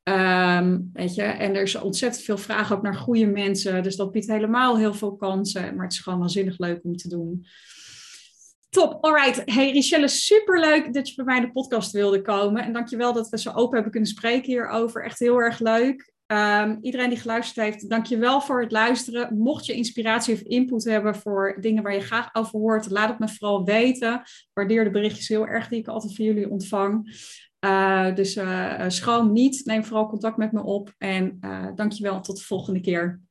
Um, 0.10 0.90
weet 0.94 1.16
je, 1.16 1.22
en 1.22 1.56
er 1.56 1.62
is 1.62 1.76
ontzettend 1.76 2.24
veel 2.24 2.38
vraag 2.38 2.74
ook 2.74 2.82
naar 2.82 2.96
goede 2.96 3.26
mensen. 3.26 3.84
Dus 3.84 3.96
dat 3.96 4.12
biedt 4.12 4.28
helemaal 4.28 4.78
heel 4.78 4.94
veel 4.94 5.16
kansen. 5.16 5.76
Maar 5.76 5.84
het 5.84 5.94
is 5.94 6.00
gewoon 6.00 6.20
waanzinnig 6.20 6.58
leuk 6.58 6.80
om 6.84 6.96
te 6.96 7.10
doen. 7.10 7.46
Top, 8.70 9.04
alright. 9.04 9.42
Hey 9.46 9.72
Richelle, 9.72 10.08
superleuk 10.08 10.94
dat 10.94 11.10
je 11.10 11.16
bij 11.16 11.26
mij 11.26 11.36
in 11.36 11.42
de 11.42 11.52
podcast 11.52 11.92
wilde 11.92 12.22
komen. 12.22 12.64
En 12.64 12.74
dankjewel 12.74 13.14
dat 13.14 13.30
we 13.30 13.40
zo 13.40 13.52
open 13.52 13.74
hebben 13.74 13.92
kunnen 13.92 14.10
spreken 14.10 14.52
hierover. 14.52 15.04
Echt 15.04 15.20
heel 15.20 15.38
erg 15.38 15.60
leuk. 15.60 16.16
Um, 16.28 16.78
iedereen 16.82 17.10
die 17.10 17.20
geluisterd 17.20 17.66
heeft, 17.66 17.90
dankjewel 17.90 18.42
voor 18.42 18.62
het 18.62 18.72
luisteren. 18.72 19.38
Mocht 19.38 19.66
je 19.66 19.74
inspiratie 19.74 20.34
of 20.34 20.42
input 20.42 20.84
hebben 20.84 21.16
voor 21.16 21.58
dingen 21.60 21.84
waar 21.84 21.94
je 21.94 22.00
graag 22.00 22.30
over 22.34 22.60
hoort, 22.60 22.90
laat 22.90 23.10
het 23.10 23.20
me 23.20 23.28
vooral 23.28 23.66
weten. 23.66 24.22
Waardeer 24.54 24.84
de 24.84 24.90
berichtjes 24.90 25.28
heel 25.28 25.48
erg 25.48 25.68
die 25.68 25.80
ik 25.80 25.88
altijd 25.88 26.16
van 26.16 26.26
jullie 26.26 26.50
ontvang. 26.50 27.16
Uh, 27.66 28.16
dus 28.16 28.36
uh, 28.36 28.84
schroom 28.88 29.32
niet. 29.32 29.66
Neem 29.66 29.86
vooral 29.86 30.08
contact 30.08 30.38
met 30.38 30.52
me 30.52 30.64
op. 30.64 30.94
En 30.98 31.40
dankjewel. 31.76 32.22
Tot 32.22 32.38
de 32.38 32.44
volgende 32.44 32.80
keer. 32.80 33.22